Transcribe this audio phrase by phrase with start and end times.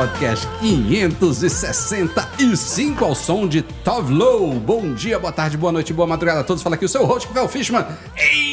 [0.00, 4.54] Podcast 565 ao som de Tove Low.
[4.54, 6.62] Bom dia, boa tarde, boa noite, boa madrugada a todos.
[6.62, 7.84] Fala aqui o seu host, Rafael Fishman,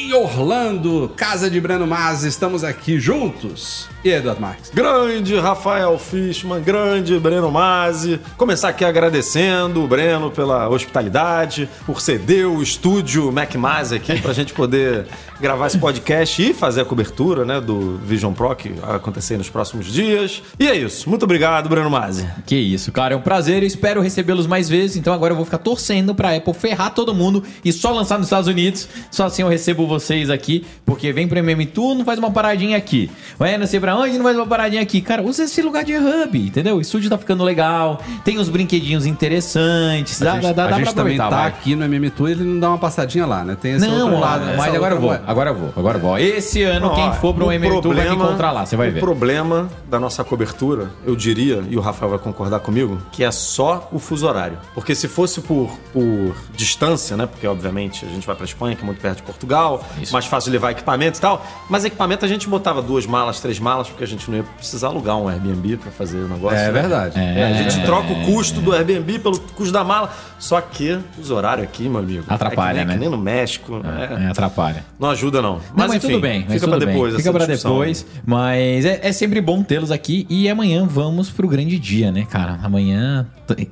[0.08, 2.24] em Orlando, casa de Breno Mas.
[2.24, 3.88] Estamos aqui juntos.
[4.02, 4.70] E Eduardo Marques?
[4.70, 8.18] Grande Rafael Fishman, grande Breno Mazzi.
[8.36, 14.32] Começar aqui agradecendo o Breno pela hospitalidade, por ceder o estúdio Mac Mazzi aqui pra
[14.32, 15.06] gente poder
[15.40, 19.50] gravar esse podcast e fazer a cobertura, né, do Vision Pro que vai acontecer nos
[19.50, 20.42] próximos dias.
[20.58, 21.10] E é isso.
[21.10, 22.26] Muito obrigado, Breno Mazzi.
[22.46, 23.62] Que isso, cara, é um prazer.
[23.62, 24.96] Eu espero recebê-los mais vezes.
[24.96, 28.28] Então agora eu vou ficar torcendo pra Apple ferrar todo mundo e só lançar nos
[28.28, 28.88] Estados Unidos.
[29.10, 29.97] Só assim eu recebo vocês
[30.32, 33.10] aqui, porque vem pro MM Tour, não faz uma paradinha aqui.
[33.38, 35.00] Vai não sei pra onde, não faz uma paradinha aqui.
[35.00, 36.76] Cara, usa esse lugar de hub, entendeu?
[36.76, 40.18] O estúdio tá ficando legal, tem uns brinquedinhos interessantes.
[40.20, 41.48] Dá, a gente, dá, dá, a dá gente pra também aproveitar, tá vai.
[41.48, 43.56] aqui no MM Tour, ele não dá uma passadinha lá, né?
[43.60, 44.44] Tem esse Não, outro lado.
[44.56, 46.18] mas essa agora eu vou, agora eu vou, agora eu vou.
[46.18, 48.88] Esse ano, quem Ó, for pro o MM Tour vai me encontrar lá, você vai
[48.88, 49.00] o ver.
[49.00, 53.88] problema da nossa cobertura, eu diria, e o Rafael vai concordar comigo, que é só
[53.92, 54.58] o fuso horário.
[54.74, 57.26] Porque se fosse por, por distância, né?
[57.26, 60.12] Porque obviamente a gente vai pra Espanha, que é muito perto de Portugal, Isso.
[60.12, 61.44] mais fácil levar equipamento e tal.
[61.68, 64.88] Mas equipamento a gente botava duas malas, três malas, porque a gente não ia precisar
[64.88, 66.58] alugar um Airbnb pra fazer o negócio.
[66.58, 66.72] É né?
[66.72, 67.18] verdade.
[67.18, 70.12] É, a gente troca o custo do Airbnb pelo custo da mala.
[70.38, 72.24] Só que os horários aqui, meu amigo.
[72.28, 72.92] Atrapalha, é que nem, né?
[72.94, 73.80] que nem no México.
[73.84, 74.24] é.
[74.24, 74.84] É, atrapalha.
[74.98, 75.54] Não ajuda, não.
[75.54, 76.44] Não, Mas, mas, enfim, tudo bem.
[76.48, 76.86] mas fica bem.
[76.86, 77.16] depois.
[77.16, 77.72] Fica discussão.
[77.72, 78.06] depois.
[78.24, 80.26] Mas é, é sempre bom tê-los aqui.
[80.28, 82.58] E amanhã vamos pro grande dia, né, cara?
[82.62, 83.26] Amanhã.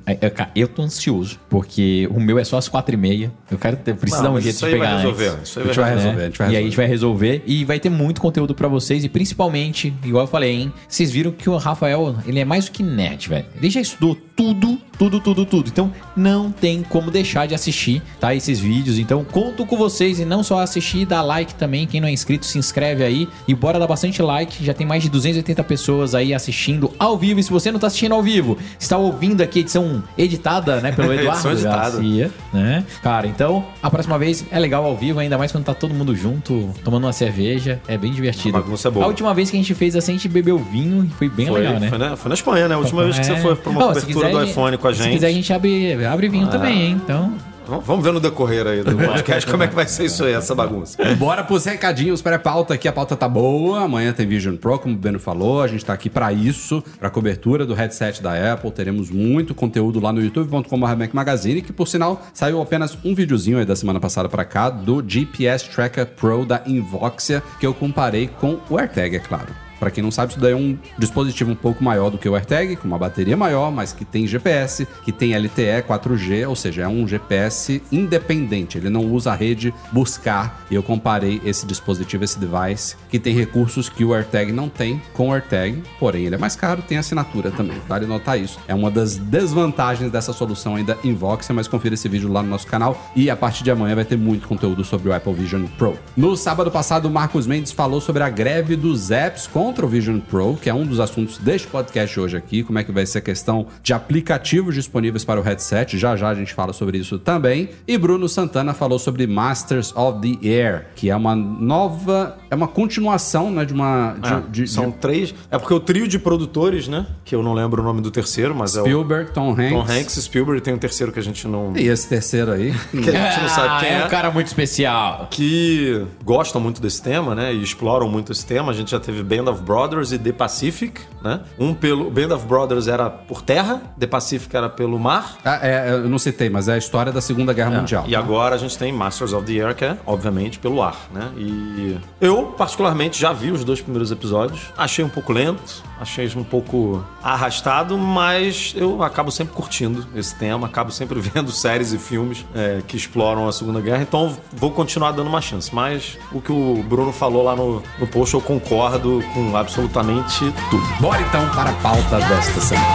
[0.05, 1.39] É, é, Eu tô ansioso.
[1.49, 3.31] Porque o meu é só às quatro e meia.
[3.51, 5.27] Eu quero ter, preciso Não, dar um jeito de aí vai pegar resolver.
[5.27, 5.49] antes.
[5.49, 6.21] Isso aí A gente vai vai resolver, né?
[6.21, 8.67] a gente vai E aí a gente vai resolver e vai ter muito conteúdo pra
[8.67, 10.73] vocês e principalmente, igual eu falei, hein?
[10.87, 13.45] Vocês viram que o Rafael, ele é mais do que nerd, velho.
[13.55, 15.67] Ele já estudou tudo, tudo, tudo, tudo.
[15.67, 18.33] Então não tem como deixar de assistir, tá?
[18.35, 18.99] Esses vídeos.
[18.99, 21.87] Então conto com vocês e não só assistir, dá like também.
[21.87, 24.63] Quem não é inscrito, se inscreve aí e bora dar bastante like.
[24.63, 27.39] Já tem mais de 280 pessoas aí assistindo ao vivo.
[27.39, 30.91] E se você não tá assistindo ao vivo, está ouvindo aqui a edição editada, né,
[30.91, 31.61] pelo Eduardo.
[31.63, 32.85] Garcia, né?
[33.01, 36.15] Cara, então a próxima vez é legal ao vivo, ainda mais quando tá todo mundo
[36.15, 37.81] junto, tomando uma cerveja.
[37.87, 38.55] É bem divertido.
[38.57, 39.05] A é boa.
[39.05, 41.47] A última vez que a gente fez assim, a gente bebeu vinho e foi bem
[41.47, 41.89] Foi, legal, né?
[41.89, 42.75] foi, na, foi na Espanha, né?
[42.75, 43.37] A última vez que você É.
[43.37, 45.03] foi pra uma se cobertura quiser, do iPhone com a gente.
[45.05, 47.01] Se quiser, a gente abre, abre vinho também, hein?
[47.03, 47.33] Então.
[47.69, 50.55] Vamos- ver no decorrer aí do podcast como é que vai ser isso aí, essa
[50.55, 51.03] bagunça.
[51.15, 52.87] Bora pros recadinhos pré-pauta aqui.
[52.87, 53.81] A pauta tá boa.
[53.81, 55.61] Amanhã tem Vision Pro, como o Beno falou.
[55.61, 58.71] A gente tá aqui pra isso, pra cobertura do headset da Apple.
[58.71, 63.65] Teremos muito conteúdo lá no youtube.com.br Magazine, que por sinal saiu apenas um videozinho aí
[63.65, 68.59] da semana passada pra cá do GPS Tracker Pro da Invoxia, que eu comparei com
[68.69, 69.66] o AirTag, é claro.
[69.79, 72.35] Pra quem não sabe, isso daí é um dispositivo um pouco maior do que o
[72.35, 76.83] AirTag, com uma bateria maior, mas que tem GPS, que tem LTE 4G, ou seja,
[76.83, 78.77] é um GPS independente.
[78.77, 80.65] Ele não usa a rede buscar.
[80.69, 85.01] E eu comparei esse dispositivo, esse device, que tem recursos que o AirTag não tem
[85.13, 87.77] com o AirTag, porém ele é mais caro, tem assinatura também.
[87.87, 88.59] Vale notar isso.
[88.67, 92.67] É uma das desvantagens dessa solução ainda Invoxia, mas confira esse vídeo lá no nosso
[92.67, 95.97] canal e a partir de amanhã vai ter muito conteúdo sobre o Apple Vision Pro.
[96.15, 100.19] No sábado passado, o Marcos Mendes falou sobre a greve dos apps contra o Vision
[100.21, 103.17] Pro, que é um dos assuntos deste podcast hoje aqui, como é que vai ser
[103.17, 105.97] a questão de aplicativos disponíveis para o headset.
[105.97, 107.67] Já já a gente fala sobre isso também.
[107.85, 112.69] E Bruno Santana falou sobre Masters of the Air, que é uma nova, é uma
[112.69, 115.35] continuação, né, de uma de, É, de- são de três.
[115.51, 117.05] É porque o trio de produtores, né?
[117.25, 119.69] Que eu não lembro o nome do terceiro, mas é o Spielberg, Tom Hanks.
[119.71, 120.61] Tom Hanks, Spielberg.
[120.61, 121.75] Tem um terceiro que a gente não.
[121.75, 122.73] E esse terceiro aí.
[123.03, 124.05] Que a gente não sabe quem é é.
[124.05, 125.27] um cara muito especial.
[125.29, 127.53] que gostam muito desse tema, né?
[127.53, 128.71] E exploram muito esse tema.
[128.71, 131.41] A gente já teve bem da of Brothers e The Pacific, né?
[131.57, 135.37] Um pelo Band of Brothers era por terra, The Pacific era pelo mar.
[135.43, 138.05] Ah, é, eu não citei, mas é a história da Segunda Guerra Mundial.
[138.07, 141.29] E agora a gente tem Masters of the Air, que é, obviamente, pelo ar, né?
[141.37, 144.61] E eu, particularmente, já vi os dois primeiros episódios.
[144.77, 150.67] Achei um pouco lento, achei um pouco arrastado, mas eu acabo sempre curtindo esse tema,
[150.67, 155.11] acabo sempre vendo séries e filmes é, que exploram a Segunda Guerra, então vou continuar
[155.11, 155.73] dando uma chance.
[155.73, 160.87] Mas o que o Bruno falou lá no, no post, eu concordo com absolutamente tudo.
[160.99, 162.87] Bora então para a pauta desta semana.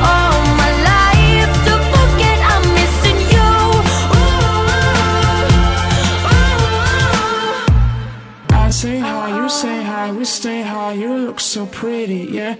[0.00, 3.50] All my life to forget I'm missing you.
[8.54, 12.56] I say hi, you say hi, we stay high, you look so pretty, yeah.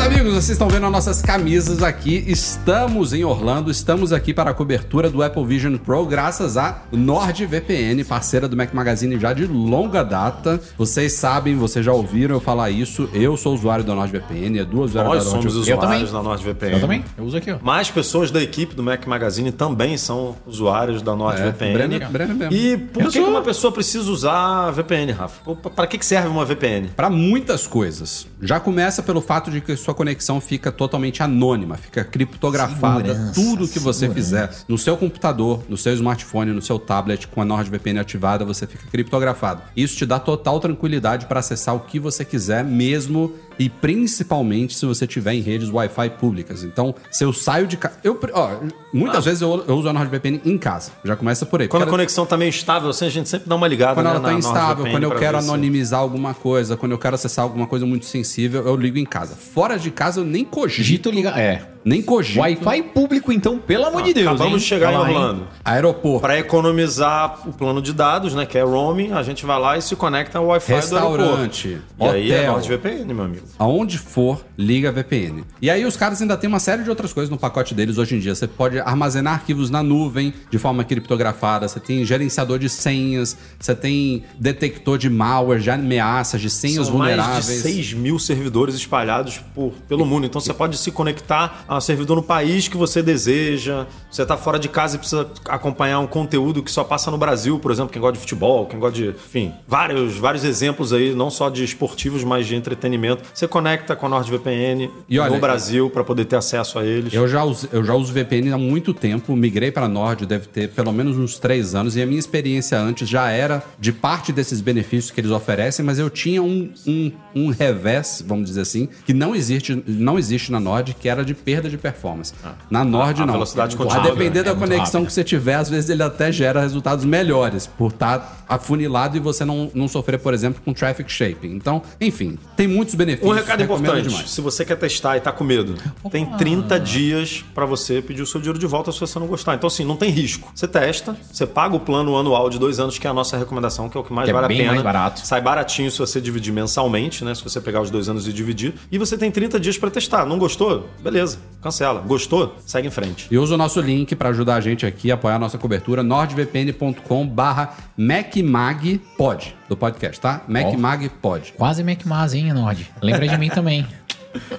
[0.00, 2.24] Meus amigos, vocês estão vendo as nossas camisas aqui.
[2.26, 8.02] Estamos em Orlando, estamos aqui para a cobertura do Apple Vision Pro, graças a NordVPN,
[8.08, 10.58] parceira do Mac Magazine já de longa data.
[10.78, 13.10] Vocês sabem, vocês já ouviram eu falar isso.
[13.12, 15.78] Eu sou usuário da NordVPN, é duas usuário Nós da somos NordVPN.
[15.84, 16.72] usuários da NordVPN.
[16.72, 17.04] Eu também.
[17.18, 17.58] Eu uso aqui, ó.
[17.62, 21.70] Mais pessoas da equipe do Mac Magazine também são usuários da NordVPN.
[21.70, 22.54] É, Breno- Breno mesmo.
[22.54, 23.28] E por Eu que, sou.
[23.28, 25.40] uma pessoa precisa usar a VPN, Rafa?
[25.86, 26.88] Que que serve uma VPN?
[26.96, 28.26] Para muitas coisas.
[28.42, 33.14] Já começa pelo fato de que sua conexão fica totalmente anônima, fica criptografada.
[33.14, 34.14] Segurança, Tudo que você segurança.
[34.14, 38.66] fizer no seu computador, no seu smartphone, no seu tablet, com a NordVPN ativada, você
[38.66, 39.62] fica criptografado.
[39.76, 44.86] Isso te dá total tranquilidade para acessar o que você quiser, mesmo e principalmente se
[44.86, 46.64] você tiver em redes Wi-Fi públicas.
[46.64, 47.96] Então, se eu saio de casa.
[48.02, 48.52] Eu, ó,
[48.90, 50.92] muitas vezes eu, eu uso a NordVPN em casa.
[51.04, 51.68] Já começa por aí.
[51.68, 53.96] Quando a Porque ela- conexão tá meio instável, assim, a gente sempre dá uma ligada
[53.96, 57.14] quando né, ela tá na instável, quando eu quero anonimizar alguma coisa, quando eu quero
[57.16, 59.36] acessar alguma coisa muito sensível, eu ligo em casa.
[59.36, 60.86] Fora de casa eu nem cogito.
[60.86, 61.28] Dito liga.
[61.38, 61.62] É.
[61.84, 62.40] Nem cogito.
[62.40, 64.26] Wi-Fi público, então, pelo amor de Deus.
[64.26, 64.58] Acabamos hein?
[64.58, 65.16] de chegar lá, em hein?
[65.16, 65.48] Orlando.
[65.62, 66.20] Aeroporto.
[66.20, 69.82] Para economizar o plano de dados, né, que é roaming, a gente vai lá e
[69.82, 72.00] se conecta ao Wi-Fi Restaurante, do aeroporto.
[72.00, 72.52] E aí é hotel.
[72.52, 73.49] NordVPN, meu amigo.
[73.58, 75.44] Aonde for, liga VPN.
[75.60, 78.16] E aí os caras ainda têm uma série de outras coisas no pacote deles hoje
[78.16, 78.34] em dia.
[78.34, 83.74] Você pode armazenar arquivos na nuvem de forma criptografada, você tem gerenciador de senhas, você
[83.74, 87.62] tem detector de malware, de ameaças, de senhas São mais de vulneráveis.
[87.62, 90.26] 6 mil servidores espalhados por, pelo mundo.
[90.26, 93.86] Então você pode se conectar a um servidor no país que você deseja.
[94.10, 97.58] Você está fora de casa e precisa acompanhar um conteúdo que só passa no Brasil,
[97.58, 99.08] por exemplo, quem gosta de futebol, quem gosta de.
[99.08, 103.22] Enfim, vários, vários exemplos aí, não só de esportivos, mas de entretenimento.
[103.40, 107.10] Você conecta com a NordVPN E olha, no Brasil para poder ter acesso a eles.
[107.14, 110.68] Eu já, uso, eu já uso VPN há muito tempo, migrei para Nord, deve ter
[110.68, 114.60] pelo menos uns três anos, e a minha experiência antes já era de parte desses
[114.60, 119.14] benefícios que eles oferecem, mas eu tinha um, um, um revés, vamos dizer assim, que
[119.14, 122.34] não existe, não existe na Nord, que era de perda de performance.
[122.70, 123.32] Na Nord, a não.
[123.32, 125.06] velocidade a continua, depender é da muito conexão rápido.
[125.06, 129.46] que você tiver, às vezes ele até gera resultados melhores, por estar afunilado e você
[129.46, 131.52] não, não sofrer, por exemplo, com traffic shaping.
[131.52, 133.29] Então, enfim, tem muitos benefícios.
[133.30, 134.30] Um recado importante: demais.
[134.30, 135.74] se você quer testar e tá com medo,
[136.10, 139.54] tem 30 dias para você pedir o seu dinheiro de volta se você não gostar.
[139.54, 140.50] Então, assim, não tem risco.
[140.54, 143.88] Você testa, você paga o plano anual de dois anos, que é a nossa recomendação,
[143.88, 144.72] que é o que mais Que é vale bem a pena.
[144.72, 145.26] mais barato.
[145.26, 147.34] Sai baratinho se você dividir mensalmente, né?
[147.34, 148.74] Se você pegar os dois anos e dividir.
[148.90, 150.24] E você tem 30 dias para testar.
[150.26, 150.88] Não gostou?
[151.02, 152.00] Beleza, cancela.
[152.00, 152.56] Gostou?
[152.66, 153.26] Segue em frente.
[153.30, 156.02] E usa o nosso link para ajudar a gente aqui a apoiar a nossa cobertura,
[156.02, 160.42] nordvpn.com barra MacMagPod, do podcast, tá?
[160.48, 161.54] MacMagPod.
[161.56, 162.90] Quase MacMaz, hein, Nord?
[163.02, 163.86] Lembra de mim também.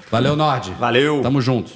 [0.09, 0.71] Valeu, Nord.
[0.79, 1.21] Valeu.
[1.21, 1.71] Tamo junto.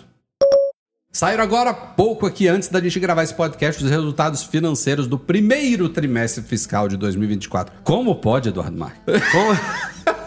[1.11, 5.87] Saíram agora pouco aqui, antes da gente gravar esse podcast, os resultados financeiros do primeiro
[5.87, 7.73] trimestre fiscal de 2024.
[7.85, 9.01] Como pode, Eduardo Marques?
[9.31, 9.55] Como-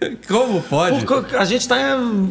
[0.28, 1.04] Como pode?
[1.06, 1.76] Porque a gente tá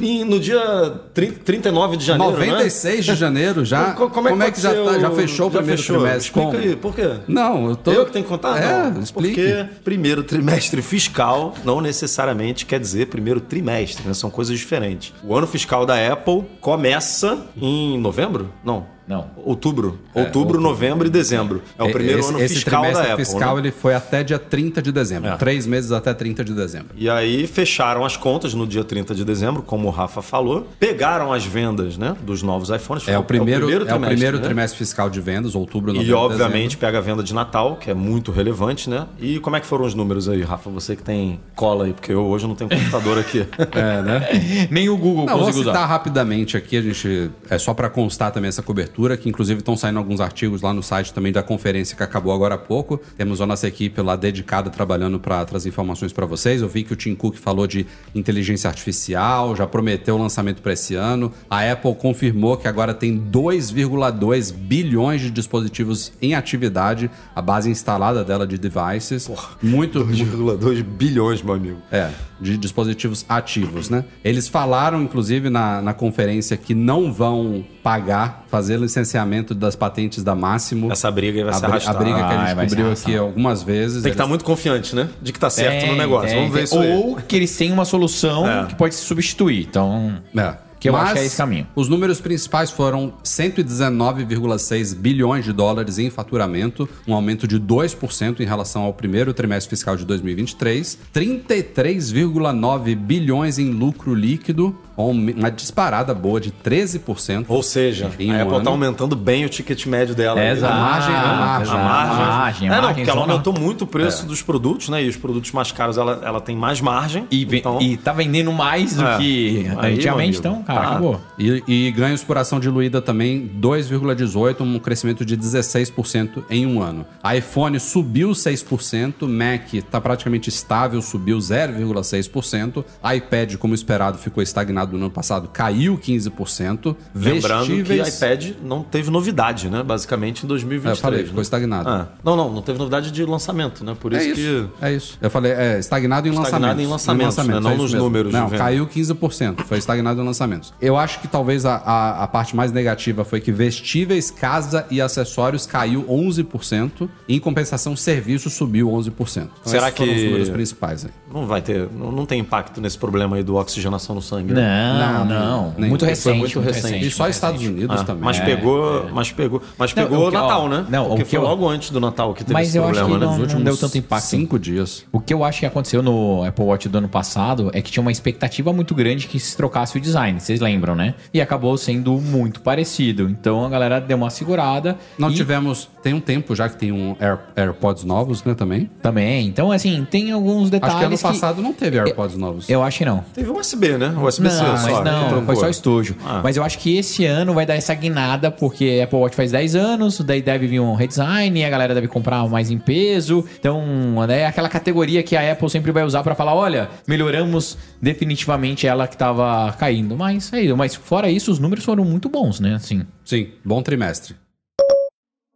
[0.01, 2.45] em- no dia 30 39 de janeiro, né?
[2.47, 3.91] 96 de janeiro já.
[3.95, 5.95] Co- Como é que, já, pode tá- já fechou o primeiro fechou?
[5.97, 6.25] trimestre?
[6.27, 6.57] Explica Como?
[6.63, 7.09] aí, por quê?
[7.27, 7.91] Não, eu tô.
[7.91, 8.61] Eu que tenho que contar?
[8.61, 9.01] É, não.
[9.01, 9.35] explique.
[9.41, 14.13] Porque primeiro trimestre fiscal não necessariamente quer dizer primeiro trimestre, né?
[14.13, 15.13] São coisas diferentes.
[15.23, 18.51] O ano fiscal da Apple começa em novembro?
[18.63, 18.94] Não.
[19.07, 19.27] Não.
[19.37, 19.99] Outubro.
[20.13, 21.61] É, outubro, novembro e dezembro.
[21.77, 23.25] É o primeiro esse, ano esse fiscal da trimestre Apple.
[23.25, 23.61] fiscal né?
[23.61, 25.29] ele foi até dia 30 de dezembro.
[25.29, 25.35] É.
[25.37, 26.89] Três meses até 30 de dezembro.
[26.95, 30.67] E aí fecharam as contas no dia 30 de dezembro, como o Rafa falou.
[30.79, 33.07] Pegaram as vendas né, dos novos iPhones.
[33.07, 34.43] É o primeiro, é o primeiro, né?
[34.43, 36.77] trimestre fiscal de vendas, outubro, novembro, E obviamente dezembro.
[36.79, 39.05] pega a venda de Natal, que é muito relevante, né?
[39.19, 40.69] E como é que foram os números aí, Rafa?
[40.71, 43.45] Você que tem cola aí, porque eu hoje não tenho computador aqui.
[43.75, 44.67] É, né?
[44.71, 45.85] Nem o Google Não, vou conseguiu citar usar.
[45.85, 47.29] rapidamente aqui, a gente.
[47.49, 48.94] É só para constar também essa cobertura.
[49.17, 52.55] Que inclusive estão saindo alguns artigos lá no site também da conferência que acabou agora
[52.55, 52.99] há pouco.
[53.17, 56.61] Temos a nossa equipe lá dedicada trabalhando para trazer informações para vocês.
[56.61, 60.73] Eu vi que o Tim Cook falou de inteligência artificial, já prometeu o lançamento para
[60.73, 61.31] esse ano.
[61.49, 68.23] A Apple confirmou que agora tem 2,2 bilhões de dispositivos em atividade, a base instalada
[68.23, 69.29] dela de devices.
[69.61, 71.77] muito, 2,2 bilhões, meu amigo.
[71.91, 72.09] é,
[72.39, 74.05] de dispositivos ativos, né?
[74.23, 80.33] Eles falaram, inclusive, na, na conferência que não vão pagar, fazer licenciamento das patentes da
[80.33, 80.91] Máximo.
[80.91, 83.09] Essa briga vai a, se bri- a briga que a gente vai se cobriu arrastar.
[83.11, 83.93] aqui algumas vezes.
[83.95, 85.09] Tem que eles- estar muito confiante, né?
[85.21, 86.29] De que tá certo no negócio.
[86.29, 86.63] Tem, Vamos ver tem.
[86.65, 86.91] isso aí.
[86.95, 88.65] Ou que eles têm uma solução É.
[88.67, 89.65] que pode se substituir.
[89.69, 90.55] Então, É.
[90.77, 91.65] Que eu Mas acho que é esse caminho.
[91.75, 98.45] Os números principais foram 119,6 bilhões de dólares em faturamento, um aumento de 2% em
[98.45, 106.39] relação ao primeiro trimestre fiscal de 2023, 33,9 bilhões em lucro líquido, uma disparada boa
[106.39, 107.45] de 13%.
[107.47, 108.63] Ou seja, Em a um Apple ano.
[108.63, 110.39] tá aumentando bem o ticket médio dela.
[110.39, 110.57] É, aí.
[110.57, 110.73] exato.
[110.73, 111.73] A margem, a margem.
[111.73, 112.15] A margem.
[112.15, 115.03] A margem, é, não, margem porque ela aumentou muito o preço dos produtos, né?
[115.03, 117.27] E os produtos mais caros ela, ela tem mais margem.
[117.29, 119.17] e, então, e tá vendendo mais do É.
[119.17, 120.89] que Aí, antigamente, então, cara, Tá.
[120.91, 121.21] acabou.
[121.37, 127.05] E, e ganhos por ação diluída também 2,18, um crescimento de 16% em um ano.
[127.23, 132.83] A iPhone subiu 6%, Mac está praticamente estável, subiu 0,6%.
[133.15, 136.95] iPad, como esperado, ficou estagnado no ano passado, caiu 15%.
[137.13, 139.83] lembrando que o Vestíveis- iPad não teve novidade, né?
[139.83, 140.95] Basicamente em 2023.
[140.95, 141.41] É, eu falei, ficou né?
[141.41, 141.89] estagnado.
[141.89, 143.95] Ah, não, não, não teve novidade de lançamento, né?
[143.99, 144.85] Por É isso, isso, que.
[144.85, 145.17] é isso.
[145.21, 146.83] Eu falei, é, estagnado em Estagnado lançamentos.
[146.83, 147.59] em lançamentos, né?
[147.59, 148.05] Não é nos mesmo.
[148.05, 150.73] números de Não, caiu 15%, foi estagnado em lançamentos.
[150.81, 155.01] Eu acho que talvez a, a, a parte mais negativa foi que vestíveis, casa e
[155.01, 159.09] acessórios caiu 11%, e em compensação, serviço subiu 11%.
[159.15, 161.11] Então, Será esses foram que- os números principais aí.
[161.31, 161.87] Não vai ter.
[161.91, 164.53] Não, não tem impacto nesse problema aí do oxigenação no sangue.
[164.53, 164.61] né?
[164.61, 165.73] Não, Não, não.
[165.77, 166.37] nem- muito foi recente.
[166.39, 167.05] muito recente.
[167.07, 168.23] E só Estados Unidos Ah, também.
[168.23, 168.45] mas É.
[168.45, 170.85] pegou, mas pegou, mas Não, pegou o que- Natal, ó, né?
[170.89, 172.83] não, Porque o que foi eu- logo antes do Natal que teve Mas esse eu
[172.83, 173.25] acho problema, que né?
[173.25, 174.25] não- Nos últimos deu tanto impacto.
[174.25, 175.05] Cinco dias.
[175.11, 178.01] O que eu acho que aconteceu no Apple Watch do ano passado é que tinha
[178.01, 181.15] uma expectativa muito grande que se trocasse o design, vocês lembram, né?
[181.33, 183.29] E acabou sendo muito parecido.
[183.29, 184.97] Então a galera deu uma segurada.
[185.17, 185.89] Não e tivemos.
[186.03, 188.53] Tem um tempo já que tem um Air- AirPods novos, né?
[188.53, 188.89] Também.
[189.01, 189.47] Também.
[189.47, 190.95] Então, assim, tem alguns detalhes.
[190.95, 192.69] Acho que ano que- passado não teve AirPods novos.
[192.69, 193.23] Eu acho que não.
[193.33, 194.13] Teve um USB, né?
[194.17, 194.89] O USB-C Só.
[194.89, 196.15] mas que não, foi só estojo.
[196.25, 196.41] Ah.
[196.43, 199.75] Mas eu acho que esse ano vai dar essa guinada, porque Apple Watch faz 10
[199.75, 203.45] anos, daí deve vir um redesign, a galera deve comprar mais em peso.
[203.59, 203.83] Então,
[204.29, 209.07] é aquela categoria que a Apple sempre vai usar pra falar: olha, melhoramos definitivamente ela
[209.07, 210.15] que tava caindo.
[210.15, 210.77] Mas, é, isso.
[210.77, 212.75] mas fora isso, os números foram muito bons, né?
[212.75, 213.03] Assim.
[213.23, 214.35] Sim, bom trimestre.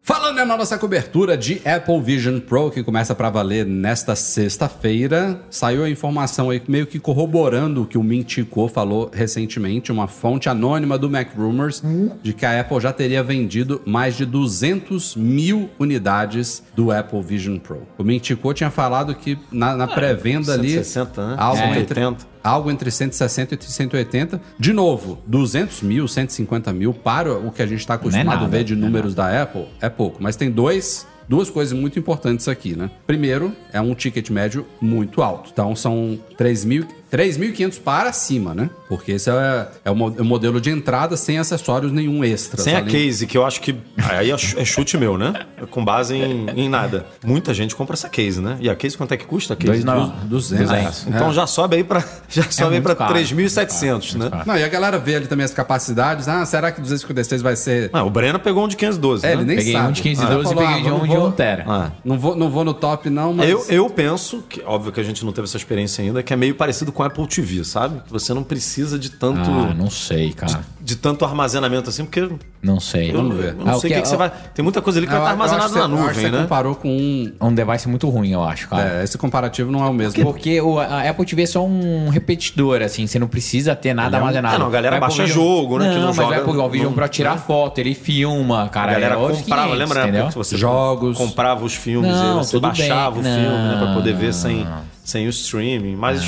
[0.10, 5.84] Falando na nossa cobertura de Apple Vision Pro, que começa para valer nesta sexta-feira, saiu
[5.84, 10.08] a informação aí meio que corroborando o que o Min Chi Kuo falou recentemente, uma
[10.08, 11.84] fonte anônima do Mac Rumors,
[12.24, 17.60] de que a Apple já teria vendido mais de 200 mil unidades do Apple Vision
[17.60, 17.84] Pro.
[17.96, 20.70] O Min Chi Kuo tinha falado que na, na pré-venda ali...
[20.72, 21.36] 160, né?
[21.38, 21.80] Algo, É.
[21.80, 22.39] entre, 180.
[22.44, 24.42] Algo entre 160 e 180.
[24.58, 28.48] De novo, 200 mil, 150 mil para o que a gente está acostumado a nada,
[28.48, 30.22] ver de é números da Apple, é pouco.
[30.22, 32.90] Mas tem dois, duas coisas muito importantes aqui, né?
[33.06, 35.50] Primeiro, é um ticket médio muito alto.
[35.52, 38.70] Então são 3 mil 3.500 para cima, né?
[38.88, 42.62] Porque esse é, é o o modelo de entrada sem acessórios nenhum extra.
[42.62, 43.76] Sem a case, que eu acho que.
[44.10, 45.46] Aí é é chute meu, né?
[45.72, 47.06] Com base em, em nada.
[47.24, 48.58] Muita gente compra essa case, né?
[48.60, 49.84] E a case quanto é que custa a case?
[49.84, 50.10] Dois não.
[50.26, 50.72] 200.
[50.72, 51.34] É, Então É.
[51.34, 54.44] já sobe aí pra, já sobe aí caro, 3.700, né?
[54.46, 56.28] Não, e a galera vê ali também as capacidades.
[56.28, 57.90] Ah, será que 256 vai ser...
[57.94, 59.26] Ah, o Breno pegou um de 512.
[59.26, 59.34] É, né?
[59.36, 59.88] ele nem Peguei sabe.
[59.88, 61.66] um de 15 Ah, 12 e peguei ah, de um de vou- 1 tera.
[61.68, 61.92] Ah.
[62.04, 63.50] Não vou, não vou no top, não, mas.
[63.50, 66.36] Eu, eu penso, que óbvio que a gente não teve essa experiência ainda, que é
[66.36, 68.02] meio parecido com o Apple TV, sabe?
[68.06, 70.62] Que você não precisa de tanto, Ah, não sei, cara.
[70.82, 73.12] de tanto armazenamento assim, porque eu, Não sei.
[73.14, 73.54] eu ver.
[73.56, 74.32] não sei o que, que você vai.
[74.54, 76.06] Tem muita coisa ali que Eu- vai estar eu acho armazenada que na você- eu
[76.10, 76.44] acho que nuvem, você né?
[76.44, 77.34] comparou com um.
[77.40, 79.00] É um device muito ruim, eu acho, cara.
[79.00, 80.24] É, esse comparativo não é o mesmo.
[80.24, 84.18] Porque o, a Apple TV é só um repetidor, assim, você não precisa ter nada
[84.18, 84.56] armazenado.
[84.56, 86.42] É, não, a galera O baixa Vision- jogo, né, Não, que não mas joga- o
[86.42, 87.42] Apple Vision não- pra tirar né?
[87.46, 88.92] foto, ele filma, cara.
[88.92, 90.28] A galera é comprava, 500, lembra entendeu?
[90.28, 91.18] que você Jogos.
[91.18, 93.32] comprava os filmes Não, você baixava bem.
[93.32, 94.66] o filme, né, pra Não, poder ver sem,
[95.04, 95.96] sem o streaming.
[95.96, 96.24] Mas